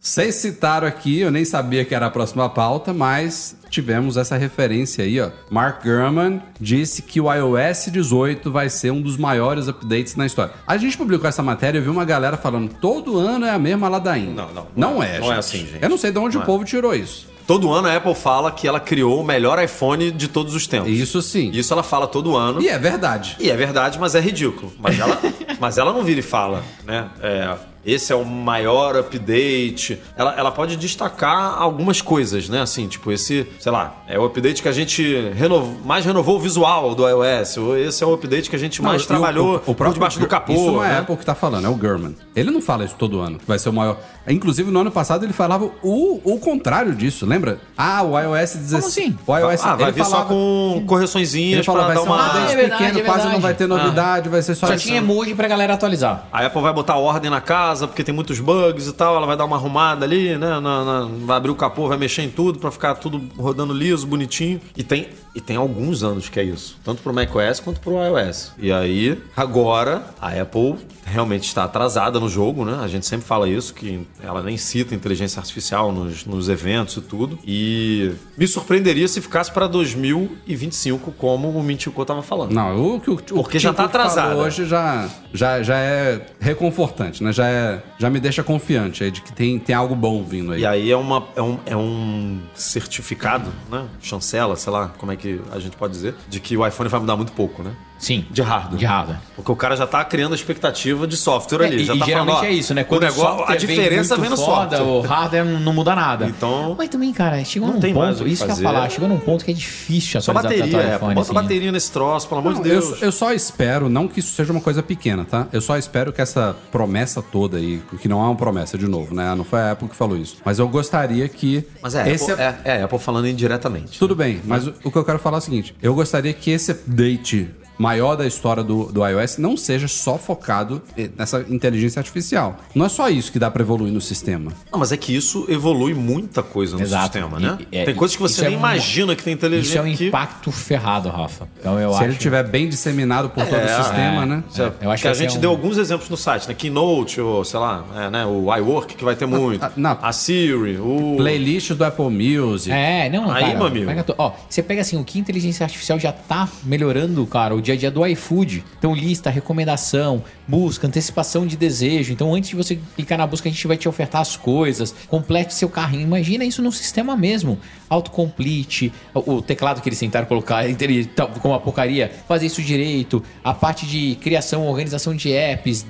[0.00, 5.02] Vocês citaram aqui, eu nem sabia que era a próxima pauta, mas tivemos essa referência
[5.02, 5.30] aí, ó.
[5.50, 10.52] Mark Gurman disse que o iOS 18 vai ser um dos maiores updates na história.
[10.66, 13.88] A gente publicou essa matéria e viu uma galera falando todo ano é a mesma
[13.88, 14.34] ladainha.
[14.34, 15.82] Não, não, Não, não é, é- não é assim, gente.
[15.82, 16.46] Eu não sei de onde Não o é.
[16.46, 17.26] povo tirou isso.
[17.46, 20.88] Todo ano a Apple fala que ela criou o melhor iPhone de todos os tempos.
[20.88, 21.50] Isso sim.
[21.52, 22.60] Isso ela fala todo ano.
[22.60, 23.36] E é verdade.
[23.38, 24.72] E é verdade, mas é ridículo.
[24.78, 25.18] Mas ela,
[25.60, 27.08] mas ela não vira e fala, né?
[27.20, 27.54] É,
[27.84, 30.00] esse é o maior update.
[30.16, 32.60] Ela, ela pode destacar algumas coisas, né?
[32.60, 36.40] Assim, tipo, esse, sei lá, é o update que a gente renov, mais renovou o
[36.40, 37.56] visual do iOS.
[37.58, 39.74] Ou esse é o update que a gente mais Não, e trabalhou o, o por
[39.74, 40.52] próprio debaixo do capô.
[40.52, 40.94] Isso não é né?
[40.96, 42.16] a Apple que tá falando, é o Gurman.
[42.34, 43.98] Ele não fala isso todo ano, que vai ser o maior.
[44.26, 47.58] Inclusive, no ano passado, ele falava o, o contrário disso, lembra?
[47.76, 48.70] Ah, o iOS 16.
[48.70, 49.18] Como assim?
[49.26, 52.08] O iOS, ah, vai ele vir só falava, com Ele correçõezinhas pra vai dar ser
[52.08, 52.26] um uma...
[52.26, 54.74] update Ah, é verdade, pequeno, é quase não vai ter novidade, vai ser só Só
[54.74, 54.86] isso.
[54.86, 56.26] tinha emoji pra galera atualizar.
[56.32, 59.16] A Apple vai botar ordem na casa, porque tem muitos bugs e tal.
[59.16, 60.60] Ela vai dar uma arrumada ali, né?
[60.60, 64.06] na- na- vai abrir o capô, vai mexer em tudo pra ficar tudo rodando liso,
[64.06, 64.60] bonitinho.
[64.76, 66.78] E tem, e tem alguns anos que é isso.
[66.84, 68.52] Tanto pro macOS quanto pro iOS.
[68.58, 72.78] E aí, agora, a Apple realmente está atrasada no jogo, né?
[72.82, 77.00] A gente sempre fala isso, que ela nem cita inteligência artificial nos, nos eventos e
[77.02, 77.38] tudo.
[77.46, 82.52] E me surpreenderia se ficasse pra 2025, como o Mintico tava falando.
[82.52, 84.34] Não, o que o, o Porque que já tá atrasada.
[84.36, 87.32] Hoje já, já, já é reconfortante, né?
[87.32, 87.63] Já, é,
[87.98, 90.60] já me deixa confiante aí de que tem, tem algo bom vindo aí.
[90.60, 93.86] E aí é, uma, é, um, é um certificado, né?
[94.00, 97.00] Chancela, sei lá, como é que a gente pode dizer, de que o iPhone vai
[97.00, 97.74] mudar muito pouco, né?
[98.04, 98.26] Sim.
[98.30, 98.76] De hardware.
[98.78, 99.18] De hardware.
[99.34, 101.76] Porque o cara já tá criando a expectativa de software ali.
[101.76, 102.82] É, e, já e tá geralmente falando, ó, é isso, né?
[102.82, 104.92] o Quando o negócio, software a diferença vem, muito no foda, software.
[104.96, 106.26] O hardware não muda nada.
[106.26, 108.28] Então- Mas também, cara, chegou Não num ponto.
[108.28, 111.08] Isso que eu ia falar, chegou num ponto que é difícil Só atualizar bateria, teu
[111.08, 111.14] é.
[111.14, 111.32] Bota assim.
[111.32, 113.02] bateria nesse troço, pelo amor Não, de eu, Deus.
[113.02, 115.46] eu só espero, não que isso seja uma coisa pequena, tá?
[115.52, 119.14] Eu só espero que essa promessa toda aí, que não é uma promessa de novo,
[119.14, 119.34] né?
[119.34, 120.36] Não foi a Apple que falou isso.
[120.44, 121.64] Mas eu gostaria que.
[121.82, 123.98] Mas é, esse Apple, é, é a Apple falando indiretamente.
[123.98, 126.50] Tudo bem, mas o, o que eu quero falar é o seguinte: eu gostaria que
[126.50, 127.48] esse update
[127.78, 130.82] maior da história do, do iOS não seja só focado
[131.16, 132.58] nessa inteligência artificial.
[132.74, 134.52] Não é só isso que dá pra evoluir no sistema.
[134.72, 137.04] Não, mas é que isso evolui muita coisa no Exato.
[137.18, 137.58] sistema, né?
[137.72, 139.68] e- é, tem coisas que você é nem um- imagina que tem inteligência.
[139.68, 140.06] Isso é um que...
[140.08, 141.48] impacto ferrado, Rafa.
[141.58, 142.04] Então eu Se acho.
[142.04, 144.26] ele estiver bem disseminado por todo o É, sistema, é.
[144.26, 144.44] né?
[144.56, 146.54] É- eu acho que a que vai gente um- deu alguns exemplos no site, né?
[146.54, 148.24] Keynote, ou sei lá, é, né?
[148.26, 149.64] o iWork, que vai ter muito.
[149.64, 149.98] ah, não.
[150.00, 151.14] A Siri, o.
[151.16, 152.70] Playlist do Apple Music.
[152.70, 153.56] É, não, Aí, cara.
[153.56, 153.86] meu amigo.
[153.86, 157.54] pega to- Ó, você pega assim, o que a inteligência artificial já tá melhorando, cara,
[157.54, 158.64] o dia a dia do iFood.
[158.78, 162.12] Então, lista, recomendação, busca, antecipação de desejo.
[162.12, 164.94] Então, antes de você clicar na busca, a gente vai te ofertar as coisas.
[165.08, 166.02] Complete seu carrinho.
[166.02, 167.58] Imagina isso no sistema mesmo.
[167.88, 170.64] Autocomplete, o teclado que eles tentaram colocar
[171.16, 173.22] tá, com uma porcaria, fazer isso direito.
[173.42, 175.84] A parte de criação, organização de apps,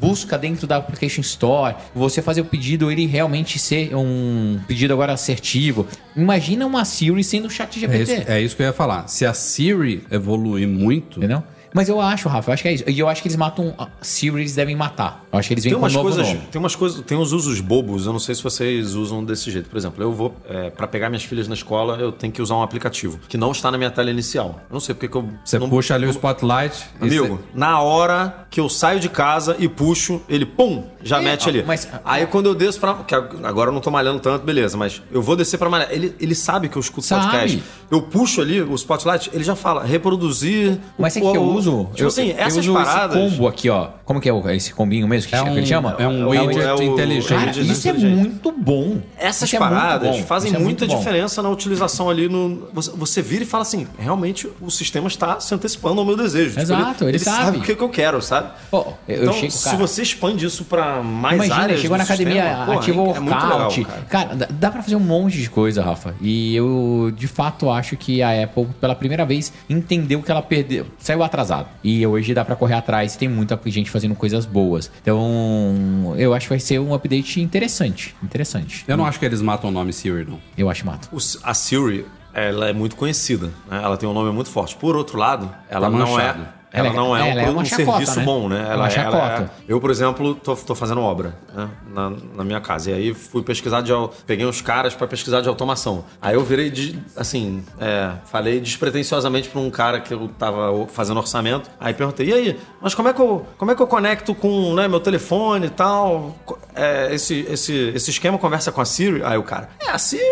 [0.00, 5.12] busca dentro da Application Store, você fazer o pedido, ele realmente ser um pedido agora
[5.12, 5.86] assertivo.
[6.16, 8.02] Imagina uma Siri sendo o chat É GPT.
[8.02, 9.08] isso, é isso que eu ia falar.
[9.08, 11.42] Se a Siri evoluir muito, Entendeu?
[11.74, 12.84] Mas eu acho, Rafa, eu acho que é isso.
[12.86, 13.74] E eu acho que eles matam.
[13.78, 15.24] A Siri, eles devem matar.
[15.32, 16.46] Eu acho que eles vêm Tem com um umas, novo coisas, nome.
[16.50, 19.68] tem umas coisas, tem uns usos bobos, eu não sei se vocês usam desse jeito.
[19.70, 22.54] Por exemplo, eu vou, é, para pegar minhas filhas na escola, eu tenho que usar
[22.56, 24.60] um aplicativo, que não está na minha tela inicial.
[24.68, 25.28] Eu não sei porque que eu.
[25.44, 26.76] você não, puxa ali o spotlight.
[27.00, 31.48] Amigo, na hora que eu saio de casa e puxo, ele pum, já É, mete
[31.48, 31.62] ali.
[31.66, 32.94] mas- Aí quando eu desço pra.
[32.94, 35.88] Que agora eu não tô malhando tanto, beleza, mas eu vou descer pra malhar.
[35.90, 37.24] Ele, ele sabe que eu escuto Sabe.
[37.26, 37.62] podcast.
[37.90, 40.78] Eu puxo ali o spotlight, ele já fala, reproduzir.
[40.98, 41.84] Mas o- é que eu o- uso.
[41.92, 43.16] Tipo eu, assim, eu essas uso paradas.
[43.16, 43.88] Esse combo aqui, ó.
[44.04, 45.96] Como que é o- esse combinho mesmo que, É que um- ele chama?
[45.98, 47.28] é um É widget é o- inteligente.
[47.28, 48.98] Cara, isso é muito bom.
[49.18, 50.22] Essas Isso é paradas bom.
[50.24, 50.98] fazem é muita muito bom.
[50.98, 52.68] diferença na utilização ali no.
[52.72, 56.50] Você, você vira e fala assim: realmente o sistema está se antecipando ao meu desejo.
[56.50, 57.58] Tipo, Exato, ele sabe.
[57.58, 58.50] o que, que eu quero, sabe?
[58.70, 61.80] Pô, eu então, chego, se você expande isso para mais Imagina, áreas.
[61.80, 63.84] chegou na academia, sistema, porra, ativa o é legal, workout.
[63.84, 64.02] cara.
[64.08, 66.14] cara, dá, dá pra fazer um monte de coisa, Rafa.
[66.20, 70.86] E eu, de fato, acho que a Apple, pela primeira vez, entendeu que ela perdeu.
[70.98, 71.22] Saiu
[71.52, 71.68] atrasado.
[71.84, 73.16] E hoje dá pra correr atrás.
[73.16, 74.90] Tem muita gente fazendo coisas boas.
[75.00, 78.14] Então, eu acho que vai ser um update interessante.
[78.22, 78.84] Interessante.
[78.88, 80.38] Eu não acho que eles matam o nome Siri, não.
[80.56, 81.08] Eu acho mato.
[81.12, 83.80] O- a Siri, ela é muito conhecida, né?
[83.82, 84.74] ela tem um nome muito forte.
[84.76, 86.34] Por outro lado, ela Tá não é.
[86.72, 88.24] Ela, Ela é- não é, ela um, é um chacota, serviço né?
[88.24, 88.56] bom, né?
[88.56, 89.42] É Ela, ela chacota.
[89.42, 91.68] é- eu, por exemplo, tô, tô fazendo obra né?
[91.92, 92.90] na, na minha casa.
[92.90, 93.92] E aí fui pesquisar de.
[94.26, 96.04] Peguei uns caras pra pesquisar de automação.
[96.20, 96.98] Aí eu virei de.
[97.16, 101.70] Assim, é, falei despretensiosamente pra um cara que eu tava fazendo orçamento.
[101.78, 104.74] Aí perguntei, e aí, mas como é que eu, como é que eu conecto com
[104.74, 106.34] né, meu telefone e tal?
[106.74, 109.22] É, esse, esse, esse esquema conversa com a Siri?
[109.22, 110.22] Aí o cara, é, a Siri,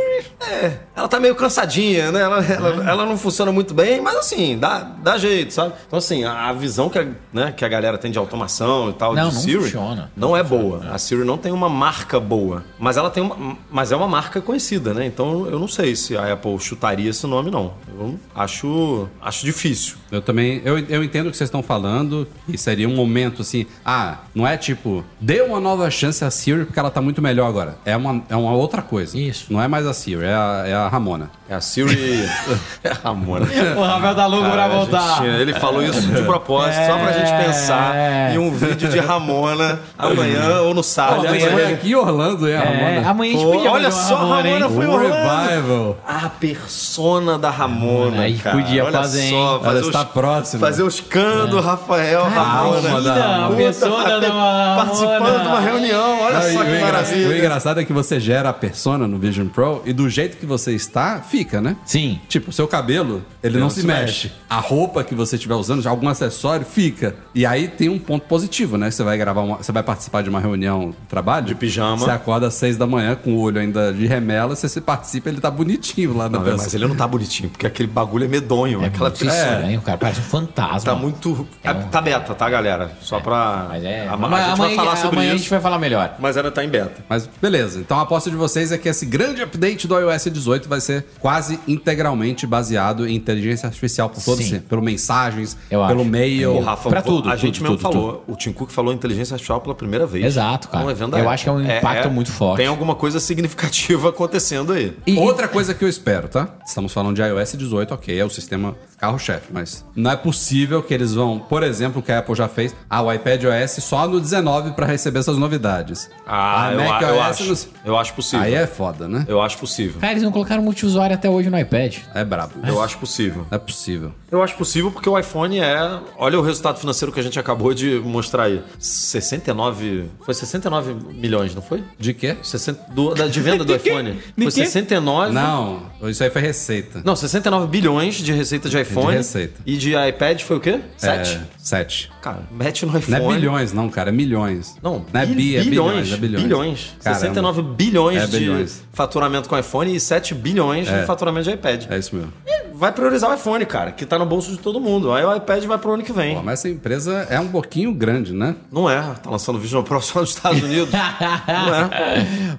[0.41, 2.21] é, ela tá meio cansadinha, né?
[2.23, 5.75] Ela, ela, ela não funciona muito bem, mas assim, dá, dá jeito, sabe?
[5.87, 8.93] Então, assim, a, a visão que a, né, que a galera tem de automação e
[8.93, 10.11] tal Não, de não Siri funciona.
[10.17, 10.87] não é boa.
[10.93, 14.41] A Siri não tem uma marca boa, mas ela tem uma, mas é uma marca
[14.41, 15.07] conhecida, né?
[15.07, 17.73] Então eu não sei se a Apple chutaria esse nome não.
[17.99, 19.97] Eu acho acho difícil.
[20.11, 23.65] Eu também, eu, eu entendo o que vocês estão falando, e seria um momento assim,
[23.85, 27.47] ah, não é tipo, dê uma nova chance à Siri porque ela tá muito melhor
[27.49, 27.79] agora.
[27.85, 29.17] É uma, é uma outra coisa.
[29.19, 29.47] Isso.
[29.53, 31.31] Não é mais a Siri, é a, é a Ramona.
[31.49, 32.25] É a Siri
[32.83, 33.47] é a Ramona.
[33.77, 35.23] O Rafael tá louco pra voltar.
[35.23, 38.35] gente- ele falou isso de propósito, só pra gente pensar É.
[38.35, 41.27] em um vídeo de Ramona amanhã ou no sábado.
[41.27, 43.11] Aliás, Ele- foi aqui em Orlando, É, Ramona?
[43.11, 44.59] amanhã a gente Pô, podia olha só, Ramona, hein?
[44.61, 45.49] Ramona foi Um Orlando.
[45.51, 45.97] revival.
[46.07, 48.57] A persona da Ramona, Aí cara.
[48.57, 50.61] podia Olha fazer, só, Ela fazer está os, próxima.
[50.61, 52.41] Fazer os canos do Rafael, Ramona.
[52.61, 53.57] alma da Imagina, a Ramona.
[53.57, 54.77] persona da Ramona.
[54.85, 57.29] Participando de uma reunião, olha Não, e só o, que maravilha.
[57.29, 60.47] o engraçado é que você gera a persona no Vision Pro e do jeito que
[60.47, 61.77] você está, fica, né?
[61.85, 62.21] Sim.
[62.29, 64.33] Tipo, o seu cabelo, ele não, se, mexe.
[64.49, 67.15] A roupa que você estiver usando, algum acessório, fica.
[67.35, 68.91] E aí tem um ponto positivo, né?
[68.91, 71.47] Você vai gravar uma, você vai participar de uma reunião de trabalho.
[71.47, 71.97] De pijama.
[72.05, 75.29] Você acorda às seis da manhã com o olho ainda de remela, você se participa,
[75.29, 76.63] ele tá bonitinho lá na Não, pessoa.
[76.65, 78.83] mas ele não tá bonitinho, porque aquele bagulho é medonho.
[78.83, 79.53] É aquela muito persona.
[79.55, 79.99] estranho, cara.
[79.99, 80.81] Parece um fantasma.
[80.81, 81.47] Tá muito.
[81.63, 82.91] É um- Tá beta, tá, galera?
[83.01, 83.67] Só pra.
[83.69, 84.07] Mas é.
[84.07, 85.43] A, a Amanhã- gente vai falar sobre amanhã a isso.
[85.45, 86.15] gente vai falar melhor.
[86.19, 87.03] Mas ela tá em beta.
[87.09, 90.69] Mas beleza, então a aposta de vocês é que esse grande update do iOS 18
[90.69, 94.49] vai ser quase integralmente baseado em inteligência artificial por todo Sim.
[94.51, 94.61] sim.
[94.61, 96.11] pelo mensagens, Eu pelo acho.
[96.11, 96.53] mail.
[96.57, 98.25] O Rafa, pra tudo, a tudo, gente mesmo tudo, falou.
[98.27, 100.25] O Tim Cook falou inteligência artificial pela primeira vez.
[100.25, 100.85] Exato, cara.
[100.85, 102.59] Num evento da Eu acho que é um impacto muito forte.
[102.59, 104.97] Tem alguma coisa significativa acontecendo aí.
[105.07, 106.49] E- Outra coisa que eu espero, tá?
[106.67, 110.93] Estamos falando de iOS 18, ok, é o sistema carro-chefe, mas não é possível que
[110.93, 114.07] eles vão, por exemplo, o que a Apple já fez, ah, o iPad OS só
[114.07, 116.11] no 19 para receber essas novidades.
[116.27, 117.45] Ah, A eu, Mac a- eu OS acho.
[117.45, 118.45] nos- Eu acho possível.
[118.45, 119.25] Aí é foda, né?
[119.27, 119.99] Eu acho possível.
[120.01, 121.97] Cara, eles não colocaram multiusuário até hoje no iPad.
[122.15, 122.53] É brabo.
[122.67, 123.47] Eu acho possível.
[123.51, 124.13] É possível.
[124.31, 125.99] Eu acho possível porque o iPhone é.
[126.19, 128.63] Olha o resultado financeiro que a gente acabou de mostrar aí.
[128.79, 130.05] 69.
[130.25, 131.83] Foi 69 milhões, não foi?
[131.99, 132.37] De quê?
[132.43, 134.13] 60, do- da, de venda do iPhone.
[134.37, 134.67] De Foi quê?
[134.67, 135.33] 69.
[135.33, 137.01] Não, isso aí foi receita.
[137.05, 138.90] Não, 69 bilhões de receita de iPhone.
[139.17, 139.61] Receita.
[139.67, 140.81] E de iPad foi o quê?
[140.97, 141.31] 7?
[141.37, 142.11] É, sete.
[142.21, 143.25] Cara, mete no Não iPhone.
[143.25, 144.77] é bilhões, não, cara, é milhões.
[144.83, 146.43] Não, não é bi, é bilhões, é bilhões.
[146.43, 146.97] bilhões.
[147.03, 147.21] Caramba.
[147.21, 148.83] 69 bilhões É, de bilhões.
[148.93, 151.85] faturamento com iPhone e 7 bilhões de faturamento de iPad.
[151.91, 152.33] É isso mesmo.
[152.75, 155.13] Vai priorizar o iPhone, cara, que tá no bolso de todo mundo.
[155.13, 156.37] Aí o iPad vai pro ano que vem.
[156.37, 158.57] Pô, mas essa empresa é um pouquinho grande, né?
[158.73, 160.89] Não é, tá lançando Vision Pro só nos Estados Unidos.
[161.47, 162.59] Não é.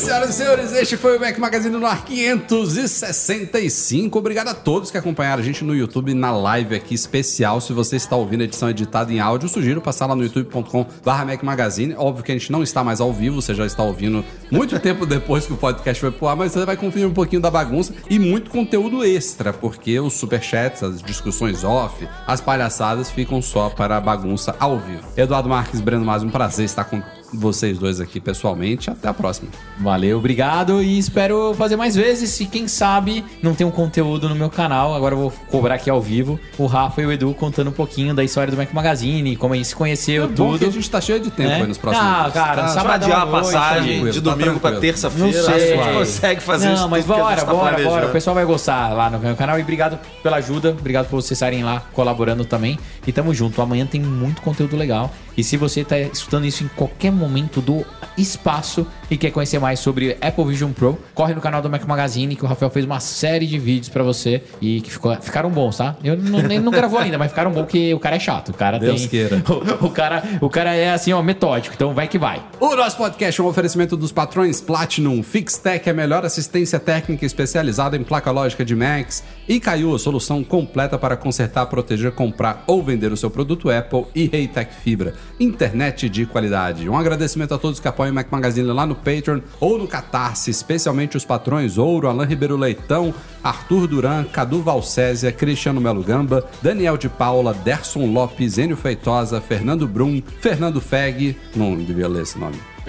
[0.00, 0.72] Senhoras e senhores.
[0.72, 4.18] Este foi o Mac Magazine no ar 565.
[4.18, 7.60] Obrigado a todos que acompanharam a gente no YouTube na live aqui especial.
[7.60, 11.42] Se você está ouvindo a edição editada em áudio, sugiro passar lá no youtube.com/barra Mac
[11.42, 11.94] Magazine.
[11.96, 15.04] Óbvio que a gente não está mais ao vivo, você já está ouvindo muito tempo
[15.04, 17.92] depois que o podcast foi pro ar, mas você vai conferir um pouquinho da bagunça
[18.08, 23.98] e muito conteúdo extra, porque os superchats, as discussões off, as palhaçadas ficam só para
[23.98, 25.06] a bagunça ao vivo.
[25.16, 28.90] Eduardo Marques, Breno Mais, um prazer estar com vocês dois aqui pessoalmente.
[28.90, 29.48] Até a próxima.
[29.78, 32.38] Valeu, obrigado e espero fazer mais vezes.
[32.40, 34.94] E quem sabe não tem um conteúdo no meu canal.
[34.94, 38.14] Agora eu vou cobrar aqui ao vivo o Rafa e o Edu contando um pouquinho
[38.14, 40.68] da história do Mac Magazine, como a gente se conheceu, É bom que tudo.
[40.68, 41.54] a gente tá cheio de tempo É?
[41.56, 44.50] aí nos próximos Ah, cara, Tá- sábado Pra adiar a passagem tranquilo, de tá domingo
[44.60, 44.80] pra tranquilo.
[44.80, 45.54] terça-feira, Não sei.
[45.54, 47.76] a gente consegue fazer não, isso mas tudo que a bora, gente tá bora, bora.
[47.82, 48.06] planejando.
[48.06, 49.58] O pessoal vai gostar lá no meu canal.
[49.58, 50.70] E obrigado pela ajuda.
[50.70, 52.78] Obrigado por vocês estarem lá colaborando também.
[53.06, 53.60] E tamo junto.
[53.62, 55.10] Amanhã tem muito conteúdo legal.
[55.36, 57.84] E se você tá escutando isso em qualquer momento do
[58.16, 62.36] espaço e quer conhecer mais sobre Apple Vision Pro, corre no canal do Mac Magazine
[62.36, 65.76] que o Rafael fez uma série de vídeos pra você e que ficou, ficaram bons,
[65.78, 65.96] tá?
[66.02, 68.50] Eu não, ele não gravou ainda, mas ficaram bons porque o cara é chato.
[68.50, 69.08] O cara Deus tem.
[69.08, 69.42] queira.
[69.50, 71.74] O, o cara, o cara é assim, ó, metódico.
[71.74, 72.42] Então vai que vai.
[72.60, 77.96] O nosso podcast é um oferecimento dos patrões Platinum, Fixtech, a melhor assistência técnica especializada
[77.96, 82.82] em placa lógica de Macs, e Caiu, a solução completa para consertar, proteger, comprar ou
[82.82, 86.88] vender o seu produto Apple, e Reitec Fibra, internet de qualidade.
[86.88, 90.50] Um agradecimento a todos que apoiam o Mac Magazine lá no Patreon ou no Catarse,
[90.50, 96.96] especialmente os patrões Ouro, Alain Ribeiro Leitão, Arthur Duran, Cadu Valcésia, Cristiano Melo Gamba, Daniel
[96.96, 102.56] de Paula, Derson Lopes, Enio Feitosa, Fernando Brum, Fernando Feg, não devia ler esse nome.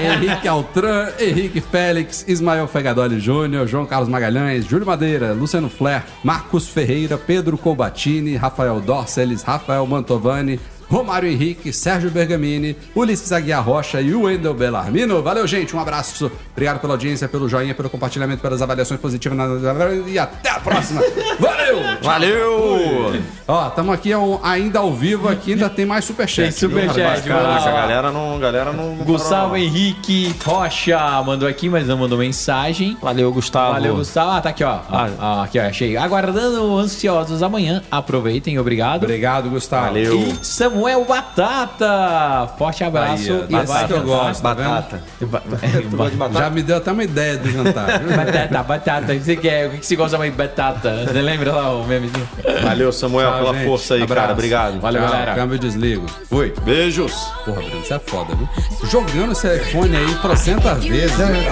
[0.00, 6.68] Henrique Altran, Henrique Félix, Ismael Fegadoli Júnior, João Carlos Magalhães, Júlio Madeira, Luciano Flair, Marcos
[6.68, 10.58] Ferreira, Pedro Colbatini, Rafael Dorceles, Rafael Mantovani,
[10.90, 15.22] Romário Henrique, Sérgio Bergamini, Ulisses Aguiar Rocha e o Wendel Bellarmino.
[15.22, 15.74] Valeu, gente.
[15.74, 16.30] Um abraço.
[16.52, 19.38] Obrigado pela audiência, pelo joinha, pelo compartilhamento, pelas avaliações positivas.
[20.06, 21.02] E até a próxima.
[21.38, 21.78] Valeu!
[22.02, 23.22] Valeu!
[23.48, 24.10] Ó, estamos aqui
[24.42, 26.44] ainda ao vivo aqui, ainda tem mais superchat.
[26.44, 27.56] Tem superchat, mano.
[27.56, 28.96] essa galera não, galera não.
[28.96, 29.56] Gustavo não.
[29.56, 32.96] Henrique Rocha mandou aqui, mas não mandou mensagem.
[33.00, 33.74] Valeu, Gustavo.
[33.74, 34.30] Valeu, Gustavo.
[34.30, 34.80] Ah, tá aqui, ó.
[34.90, 35.62] Ah, ah, aqui, ó.
[35.62, 35.96] Achei.
[35.96, 37.82] Aguardando ansiosos amanhã.
[37.90, 39.04] Aproveitem, obrigado.
[39.04, 39.86] Obrigado, Gustavo.
[39.86, 40.20] Valeu.
[40.20, 40.44] E
[40.76, 42.48] Samuel Batata.
[42.58, 43.32] Forte abraço.
[43.32, 44.54] Aí, e desse vai que eu gosto, tá?
[44.54, 45.02] Batata.
[45.22, 45.42] Ba-
[46.40, 47.98] Já me deu até uma ideia do jantar.
[48.16, 49.12] Batata, batata.
[49.12, 49.66] O que você quer?
[49.68, 51.04] O que você gosta mais de batata?
[51.06, 52.28] Você lembra lá o memezinho?
[52.62, 53.66] Valeu, Samuel, Tchau, pela gente.
[53.66, 54.20] força aí, Abraço.
[54.20, 54.32] cara.
[54.32, 54.80] Obrigado.
[54.80, 55.34] Valeu, Tchau, galera.
[55.34, 56.06] Câmbio e desligo.
[56.28, 56.54] Fui.
[56.62, 57.12] Beijos.
[57.44, 58.48] Porra, Bruno, você é foda, viu?
[58.90, 61.16] Jogando esse iPhone aí trocentas vezes.
[61.18, 61.46] né?